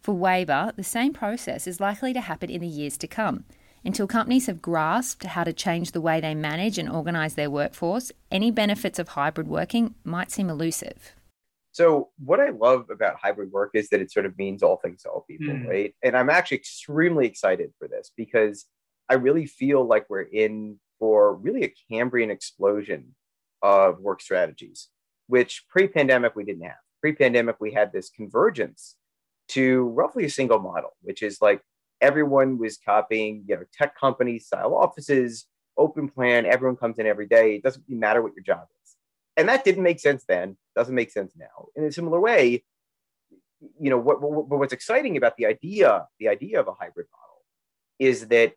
For 0.00 0.14
Waber, 0.14 0.72
the 0.76 0.84
same 0.84 1.12
process 1.12 1.66
is 1.66 1.80
likely 1.80 2.12
to 2.12 2.20
happen 2.20 2.50
in 2.50 2.60
the 2.60 2.68
years 2.68 2.96
to 2.98 3.08
come 3.08 3.44
until 3.84 4.06
companies 4.06 4.46
have 4.46 4.62
grasped 4.62 5.24
how 5.24 5.44
to 5.44 5.52
change 5.52 5.92
the 5.92 6.00
way 6.00 6.20
they 6.20 6.34
manage 6.34 6.78
and 6.78 6.88
organise 6.88 7.34
their 7.34 7.50
workforce, 7.50 8.12
any 8.30 8.50
benefits 8.50 8.98
of 8.98 9.08
hybrid 9.08 9.48
working 9.48 9.94
might 10.04 10.30
seem 10.30 10.50
elusive. 10.50 11.16
So, 11.80 12.10
what 12.22 12.40
I 12.40 12.50
love 12.50 12.90
about 12.90 13.16
hybrid 13.22 13.52
work 13.52 13.70
is 13.72 13.88
that 13.88 14.02
it 14.02 14.12
sort 14.12 14.26
of 14.26 14.36
means 14.36 14.62
all 14.62 14.76
things 14.76 15.00
to 15.04 15.08
all 15.08 15.24
people, 15.26 15.54
mm. 15.54 15.66
right? 15.66 15.94
And 16.04 16.14
I'm 16.14 16.28
actually 16.28 16.58
extremely 16.58 17.26
excited 17.26 17.72
for 17.78 17.88
this 17.88 18.12
because 18.14 18.66
I 19.08 19.14
really 19.14 19.46
feel 19.46 19.86
like 19.86 20.04
we're 20.10 20.20
in 20.20 20.78
for 20.98 21.36
really 21.36 21.64
a 21.64 21.74
Cambrian 21.90 22.30
explosion 22.30 23.14
of 23.62 23.98
work 23.98 24.20
strategies, 24.20 24.88
which 25.26 25.64
pre 25.70 25.88
pandemic 25.88 26.36
we 26.36 26.44
didn't 26.44 26.64
have. 26.64 26.76
Pre 27.00 27.14
pandemic, 27.14 27.56
we 27.60 27.72
had 27.72 27.94
this 27.94 28.10
convergence 28.10 28.96
to 29.48 29.84
roughly 29.84 30.26
a 30.26 30.30
single 30.30 30.58
model, 30.58 30.90
which 31.00 31.22
is 31.22 31.40
like 31.40 31.62
everyone 32.02 32.58
was 32.58 32.76
copying, 32.76 33.42
you 33.48 33.56
know, 33.56 33.64
tech 33.72 33.98
company 33.98 34.38
style 34.38 34.74
offices, 34.74 35.46
open 35.78 36.10
plan, 36.10 36.44
everyone 36.44 36.76
comes 36.76 36.98
in 36.98 37.06
every 37.06 37.26
day. 37.26 37.54
It 37.54 37.62
doesn't 37.62 37.84
really 37.88 37.98
matter 37.98 38.20
what 38.20 38.34
your 38.36 38.44
job 38.44 38.66
is. 38.84 38.96
And 39.38 39.48
that 39.48 39.64
didn't 39.64 39.82
make 39.82 40.00
sense 40.00 40.24
then, 40.28 40.58
doesn't 40.80 40.94
make 40.94 41.10
sense 41.10 41.32
now. 41.36 41.68
In 41.76 41.84
a 41.84 41.92
similar 41.92 42.20
way, 42.20 42.64
you 43.78 43.90
know, 43.90 43.98
what, 43.98 44.20
what, 44.22 44.48
what's 44.48 44.72
exciting 44.72 45.16
about 45.16 45.36
the 45.36 45.46
idea, 45.46 46.06
the 46.18 46.28
idea 46.28 46.60
of 46.60 46.68
a 46.68 46.72
hybrid 46.72 47.06
model 47.12 47.42
is 47.98 48.28
that 48.28 48.54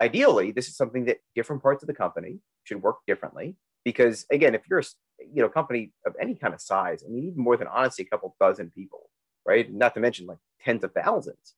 ideally 0.00 0.52
this 0.52 0.68
is 0.68 0.76
something 0.76 1.04
that 1.04 1.18
different 1.34 1.62
parts 1.62 1.82
of 1.82 1.86
the 1.86 1.94
company 1.94 2.40
should 2.64 2.82
work 2.82 2.98
differently. 3.06 3.56
Because 3.84 4.26
again, 4.32 4.54
if 4.54 4.62
you're 4.68 4.80
a 4.80 4.84
you 5.20 5.42
know 5.42 5.48
company 5.48 5.92
of 6.04 6.14
any 6.20 6.34
kind 6.34 6.54
of 6.54 6.60
size, 6.60 7.04
I 7.06 7.10
mean, 7.10 7.24
even 7.24 7.42
more 7.42 7.56
than 7.56 7.68
honestly 7.68 8.04
a 8.04 8.08
couple 8.08 8.34
dozen 8.40 8.70
people, 8.70 9.10
right? 9.44 9.72
Not 9.72 9.94
to 9.94 10.00
mention 10.00 10.26
like 10.26 10.38
tens 10.64 10.82
of 10.82 10.92
thousands 10.92 11.54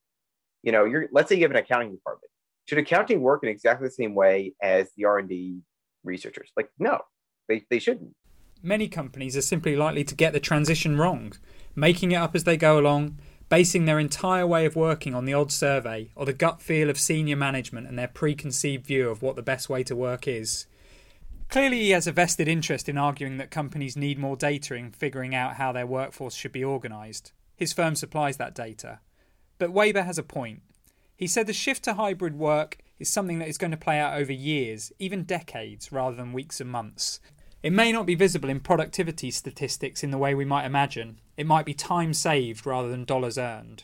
you 0.62 0.72
know, 0.72 0.84
you're 0.84 1.08
let's 1.12 1.28
say 1.28 1.36
you 1.36 1.42
have 1.42 1.50
an 1.50 1.56
accounting 1.56 1.92
department. 1.92 2.30
Should 2.66 2.78
accounting 2.78 3.20
work 3.20 3.42
in 3.42 3.48
exactly 3.48 3.86
the 3.86 3.92
same 3.92 4.14
way 4.14 4.54
as 4.62 4.90
the 4.96 5.06
R 5.06 5.18
and 5.18 5.28
D 5.28 5.60
researchers? 6.04 6.50
Like, 6.56 6.68
no, 6.78 7.00
they, 7.48 7.64
they 7.70 7.78
shouldn't. 7.78 8.14
Many 8.62 8.88
companies 8.88 9.36
are 9.36 9.42
simply 9.42 9.76
likely 9.76 10.04
to 10.04 10.14
get 10.14 10.32
the 10.32 10.40
transition 10.40 10.96
wrong, 10.96 11.32
making 11.76 12.12
it 12.12 12.16
up 12.16 12.34
as 12.34 12.44
they 12.44 12.56
go 12.56 12.78
along, 12.78 13.18
basing 13.48 13.84
their 13.84 13.98
entire 13.98 14.46
way 14.46 14.66
of 14.66 14.76
working 14.76 15.14
on 15.14 15.24
the 15.24 15.34
odd 15.34 15.52
survey 15.52 16.10
or 16.14 16.26
the 16.26 16.32
gut 16.32 16.60
feel 16.60 16.90
of 16.90 16.98
senior 16.98 17.36
management 17.36 17.86
and 17.86 17.98
their 17.98 18.08
preconceived 18.08 18.84
view 18.84 19.08
of 19.08 19.22
what 19.22 19.36
the 19.36 19.42
best 19.42 19.68
way 19.68 19.82
to 19.84 19.96
work 19.96 20.26
is. 20.26 20.66
Clearly, 21.48 21.80
he 21.80 21.90
has 21.90 22.06
a 22.06 22.12
vested 22.12 22.46
interest 22.46 22.88
in 22.88 22.98
arguing 22.98 23.38
that 23.38 23.50
companies 23.50 23.96
need 23.96 24.18
more 24.18 24.36
data 24.36 24.74
in 24.74 24.90
figuring 24.90 25.34
out 25.34 25.54
how 25.54 25.72
their 25.72 25.86
workforce 25.86 26.34
should 26.34 26.52
be 26.52 26.64
organised. 26.64 27.32
His 27.56 27.72
firm 27.72 27.94
supplies 27.94 28.36
that 28.36 28.54
data. 28.54 29.00
But 29.56 29.72
Waber 29.72 30.02
has 30.02 30.18
a 30.18 30.22
point. 30.22 30.62
He 31.16 31.26
said 31.26 31.46
the 31.46 31.52
shift 31.52 31.84
to 31.84 31.94
hybrid 31.94 32.38
work 32.38 32.78
is 32.98 33.08
something 33.08 33.38
that 33.38 33.48
is 33.48 33.58
going 33.58 33.70
to 33.70 33.76
play 33.76 33.98
out 33.98 34.20
over 34.20 34.32
years, 34.32 34.92
even 34.98 35.24
decades, 35.24 35.90
rather 35.90 36.16
than 36.16 36.32
weeks 36.32 36.60
and 36.60 36.70
months. 36.70 37.18
It 37.60 37.72
may 37.72 37.90
not 37.90 38.06
be 38.06 38.14
visible 38.14 38.48
in 38.48 38.60
productivity 38.60 39.32
statistics 39.32 40.04
in 40.04 40.12
the 40.12 40.18
way 40.18 40.32
we 40.32 40.44
might 40.44 40.64
imagine. 40.64 41.20
It 41.36 41.46
might 41.46 41.66
be 41.66 41.74
time 41.74 42.14
saved 42.14 42.64
rather 42.64 42.88
than 42.88 43.04
dollars 43.04 43.36
earned. 43.36 43.82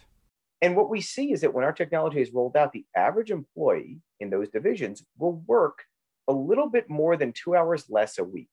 And 0.62 0.76
what 0.76 0.88
we 0.88 1.00
see 1.00 1.32
is 1.32 1.40
that 1.40 1.52
when 1.52 1.64
our 1.64 1.72
technology 1.72 2.20
is 2.20 2.32
rolled 2.32 2.56
out, 2.56 2.72
the 2.72 2.87
average 2.96 3.32
employee 3.32 4.00
in 4.20 4.30
those 4.30 4.48
divisions 4.48 5.04
will 5.18 5.42
work 5.46 5.82
a 6.28 6.32
little 6.32 6.70
bit 6.70 6.88
more 6.88 7.16
than 7.16 7.32
two 7.32 7.56
hours 7.56 7.87
less 7.90 8.18
a 8.18 8.24
week. 8.24 8.48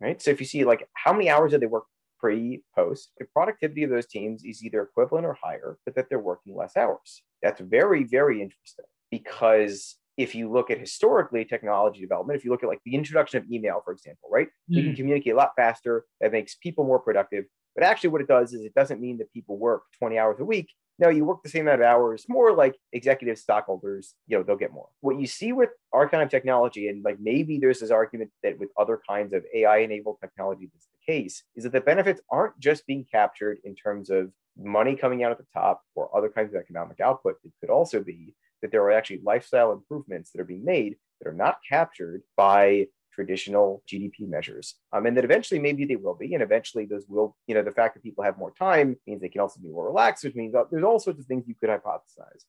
Right. 0.00 0.22
So 0.22 0.30
if 0.30 0.40
you 0.40 0.46
see 0.46 0.64
like 0.64 0.88
how 0.94 1.12
many 1.12 1.28
hours 1.28 1.50
do 1.50 1.58
they 1.58 1.66
work 1.66 1.84
pre, 2.18 2.62
post, 2.76 3.10
the 3.18 3.24
productivity 3.24 3.82
of 3.82 3.90
those 3.90 4.06
teams 4.06 4.44
is 4.44 4.64
either 4.64 4.82
equivalent 4.82 5.26
or 5.26 5.36
higher, 5.42 5.78
but 5.84 5.96
that 5.96 6.08
they're 6.08 6.20
working 6.20 6.54
less 6.54 6.76
hours. 6.76 7.22
That's 7.42 7.60
very, 7.60 8.04
very 8.04 8.40
interesting 8.40 8.84
because 9.10 9.96
if 10.16 10.34
you 10.34 10.50
look 10.50 10.70
at 10.70 10.78
historically 10.78 11.44
technology 11.44 12.00
development, 12.00 12.38
if 12.38 12.44
you 12.44 12.50
look 12.50 12.62
at 12.62 12.68
like 12.68 12.80
the 12.84 12.94
introduction 12.94 13.38
of 13.38 13.50
email, 13.50 13.80
for 13.84 13.92
example, 13.92 14.28
right? 14.30 14.48
Mm-hmm. 14.48 14.76
We 14.76 14.82
can 14.82 14.96
communicate 14.96 15.32
a 15.32 15.36
lot 15.36 15.52
faster. 15.56 16.04
That 16.20 16.32
makes 16.32 16.54
people 16.56 16.84
more 16.84 16.98
productive. 16.98 17.44
But 17.74 17.84
actually, 17.84 18.10
what 18.10 18.20
it 18.20 18.28
does 18.28 18.52
is 18.52 18.62
it 18.62 18.74
doesn't 18.74 19.00
mean 19.00 19.18
that 19.18 19.32
people 19.32 19.56
work 19.58 19.84
20 19.98 20.18
hours 20.18 20.40
a 20.40 20.44
week. 20.44 20.68
No, 20.98 21.08
you 21.08 21.24
work 21.24 21.42
the 21.42 21.48
same 21.48 21.62
amount 21.62 21.80
of 21.80 21.86
hours, 21.86 22.26
more 22.28 22.54
like 22.54 22.76
executive 22.92 23.38
stockholders, 23.38 24.14
you 24.26 24.36
know, 24.36 24.44
they'll 24.44 24.56
get 24.56 24.72
more. 24.72 24.88
What 25.00 25.18
you 25.18 25.26
see 25.26 25.52
with 25.52 25.70
our 25.92 26.06
kind 26.08 26.22
of 26.22 26.28
technology, 26.28 26.88
and 26.88 27.02
like 27.02 27.16
maybe 27.18 27.58
there's 27.58 27.80
this 27.80 27.90
argument 27.90 28.30
that 28.42 28.58
with 28.58 28.68
other 28.78 29.00
kinds 29.08 29.32
of 29.32 29.42
AI 29.54 29.78
enabled 29.78 30.18
technology, 30.20 30.68
that's 30.72 30.86
the 30.86 31.12
case 31.12 31.44
is 31.56 31.64
that 31.64 31.72
the 31.72 31.80
benefits 31.80 32.20
aren't 32.30 32.58
just 32.60 32.86
being 32.86 33.06
captured 33.10 33.58
in 33.64 33.74
terms 33.74 34.10
of 34.10 34.30
money 34.56 34.94
coming 34.94 35.24
out 35.24 35.32
at 35.32 35.38
the 35.38 35.46
top 35.52 35.82
or 35.94 36.14
other 36.16 36.28
kinds 36.28 36.54
of 36.54 36.60
economic 36.60 37.00
output. 37.00 37.36
It 37.42 37.52
could 37.60 37.70
also 37.70 38.02
be 38.02 38.34
that 38.62 38.70
there 38.70 38.82
are 38.82 38.92
actually 38.92 39.20
lifestyle 39.24 39.72
improvements 39.72 40.30
that 40.30 40.40
are 40.40 40.44
being 40.44 40.64
made 40.64 40.96
that 41.20 41.28
are 41.28 41.34
not 41.34 41.58
captured 41.68 42.22
by 42.36 42.86
traditional 43.12 43.82
GDP 43.90 44.28
measures. 44.28 44.76
Um, 44.92 45.06
and 45.06 45.16
that 45.16 45.24
eventually 45.24 45.60
maybe 45.60 45.84
they 45.84 45.96
will 45.96 46.14
be. 46.14 46.34
And 46.34 46.42
eventually 46.42 46.86
those 46.86 47.04
will, 47.08 47.36
you 47.46 47.54
know, 47.54 47.62
the 47.62 47.70
fact 47.70 47.94
that 47.94 48.02
people 48.02 48.24
have 48.24 48.38
more 48.38 48.52
time 48.58 48.96
means 49.06 49.20
they 49.20 49.28
can 49.28 49.40
also 49.40 49.60
be 49.60 49.68
more 49.68 49.86
relaxed, 49.86 50.24
which 50.24 50.34
means 50.34 50.54
there's 50.70 50.84
all 50.84 50.98
sorts 50.98 51.20
of 51.20 51.26
things 51.26 51.44
you 51.46 51.54
could 51.60 51.68
hypothesize. 51.68 52.44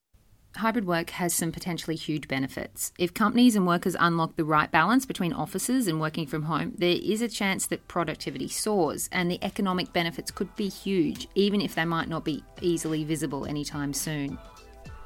Hybrid 0.56 0.86
work 0.86 1.10
has 1.12 1.34
some 1.34 1.52
potentially 1.52 1.96
huge 1.96 2.28
benefits. 2.28 2.94
If 3.00 3.16
companies 3.16 3.56
and 3.56 3.66
workers 3.66 3.96
unlock 4.00 4.36
the 4.36 4.46
right 4.46 4.70
balance 4.70 5.04
between 5.04 5.34
offices 5.34 5.88
and 5.88 6.00
working 6.00 6.28
from 6.28 6.44
home, 6.44 6.74
there 6.78 6.96
is 7.02 7.24
a 7.24 7.28
chance 7.28 7.66
that 7.68 7.88
productivity 7.88 8.48
soars 8.48 9.10
and 9.12 9.32
the 9.32 9.44
economic 9.44 9.92
benefits 9.94 10.30
could 10.30 10.56
be 10.56 10.70
huge, 10.70 11.28
even 11.34 11.60
if 11.60 11.74
they 11.74 11.86
might 11.86 12.08
not 12.08 12.24
be 12.24 12.44
easily 12.62 13.04
visible 13.04 13.48
anytime 13.48 13.94
soon. 13.94 14.38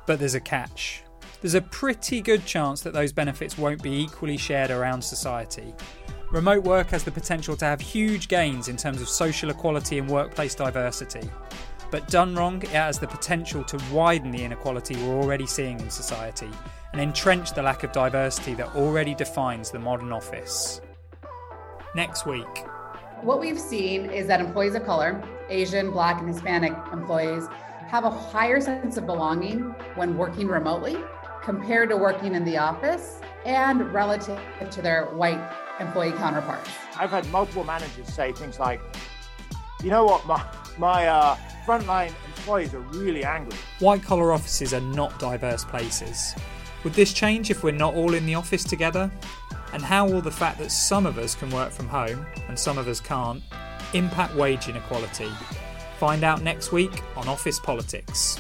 But 0.08 0.18
there's 0.18 0.34
a 0.34 0.40
catch. 0.40 1.04
There's 1.42 1.54
a 1.54 1.62
pretty 1.62 2.22
good 2.22 2.46
chance 2.46 2.82
that 2.82 2.94
those 2.94 3.14
benefits 3.14 3.58
won't 3.58 3.84
be 3.84 4.02
equally 4.02 4.38
shared 4.38 4.72
around 4.72 5.04
society. 5.04 5.76
Remote 6.32 6.64
work 6.64 6.88
has 6.88 7.04
the 7.04 7.12
potential 7.12 7.56
to 7.58 7.66
have 7.66 7.80
huge 7.80 8.28
gains 8.28 8.70
in 8.70 8.78
terms 8.78 9.02
of 9.02 9.08
social 9.08 9.50
equality 9.50 10.00
and 10.00 10.10
workplace 10.10 10.56
diversity. 10.56 11.30
But 11.92 12.08
done 12.08 12.36
wrong, 12.36 12.62
it 12.64 12.70
has 12.70 13.00
the 13.00 13.08
potential 13.08 13.64
to 13.66 13.80
widen 13.94 14.32
the 14.32 14.44
inequality 14.44 14.96
we're 14.96 15.22
already 15.22 15.46
seeing 15.46 15.80
in 15.80 15.90
society 15.90 16.50
and 16.92 17.02
entrench 17.02 17.54
the 17.54 17.62
lack 17.62 17.84
of 17.84 17.92
diversity 17.92 18.56
that 18.56 18.76
already 18.76 19.14
defines 19.14 19.72
the 19.72 19.80
modern 19.80 20.12
office. 20.12 20.82
Next 21.96 22.26
week. 22.26 22.66
What 23.22 23.40
we've 23.40 23.60
seen 23.60 24.10
is 24.10 24.28
that 24.28 24.40
employees 24.40 24.76
of 24.76 24.86
color, 24.86 25.24
Asian, 25.50 25.92
Black, 25.92 26.20
and 26.20 26.28
Hispanic 26.28 26.74
employees, 26.92 27.48
have 27.88 28.04
a 28.04 28.10
higher 28.10 28.60
sense 28.60 28.98
of 28.98 29.06
belonging 29.06 29.60
when 29.96 30.18
working 30.18 30.48
remotely 30.48 30.98
compared 31.42 31.90
to 31.90 31.96
working 31.96 32.36
in 32.36 32.44
the 32.44 32.58
office 32.58 33.22
and 33.46 33.94
relative 33.94 34.40
to 34.70 34.82
their 34.82 35.06
white 35.06 35.40
employee 35.80 36.12
counterparts. 36.12 36.70
I've 36.98 37.12
had 37.12 37.26
multiple 37.32 37.64
managers 37.64 38.08
say 38.08 38.34
things 38.34 38.60
like, 38.60 38.82
you 39.82 39.90
know 39.90 40.04
what, 40.04 40.26
my, 40.26 40.44
my 40.78 41.08
uh, 41.08 41.38
frontline 41.66 42.14
employees 42.26 42.74
are 42.74 42.82
really 42.82 43.24
angry. 43.24 43.58
White 43.80 44.04
collar 44.04 44.34
offices 44.34 44.74
are 44.74 44.82
not 44.82 45.18
diverse 45.18 45.64
places. 45.64 46.36
Would 46.84 46.94
this 46.94 47.14
change 47.14 47.50
if 47.50 47.64
we're 47.64 47.72
not 47.72 47.94
all 47.94 48.14
in 48.14 48.26
the 48.26 48.36
office 48.36 48.66
together? 48.66 49.10
And 49.72 49.82
how 49.82 50.10
will 50.10 50.22
the 50.22 50.32
fact 50.32 50.60
that 50.60 50.72
some 50.72 51.06
of 51.06 51.18
us 51.18 51.36
can 51.36 51.50
work 51.52 51.72
from 51.72 51.88
home 51.88 52.26
and 52.50 52.60
some 52.60 52.78
of 52.78 52.90
us 52.90 53.00
can't 53.00 53.42
impact 53.94 54.36
wage 54.36 54.68
inequality? 54.68 55.30
Find 55.98 56.24
out 56.24 56.44
next 56.44 56.72
week 56.72 57.02
on 57.16 57.28
Office 57.28 57.60
Politics. 57.60 58.38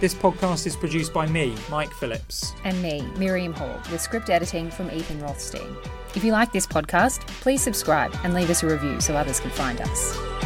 This 0.00 0.14
podcast 0.14 0.66
is 0.66 0.76
produced 0.76 1.12
by 1.12 1.26
me, 1.26 1.56
Mike 1.68 1.92
Phillips. 1.92 2.54
And 2.62 2.80
me, 2.80 3.02
Miriam 3.16 3.52
Hall, 3.52 3.80
with 3.90 4.00
script 4.00 4.30
editing 4.30 4.70
from 4.70 4.90
Ethan 4.90 5.20
Rothstein. 5.20 5.76
If 6.14 6.22
you 6.22 6.30
like 6.30 6.52
this 6.52 6.66
podcast, 6.66 7.26
please 7.40 7.60
subscribe 7.60 8.14
and 8.22 8.34
leave 8.34 8.50
us 8.50 8.62
a 8.62 8.66
review 8.66 9.00
so 9.00 9.16
others 9.16 9.40
can 9.40 9.50
find 9.50 9.80
us. 9.80 10.43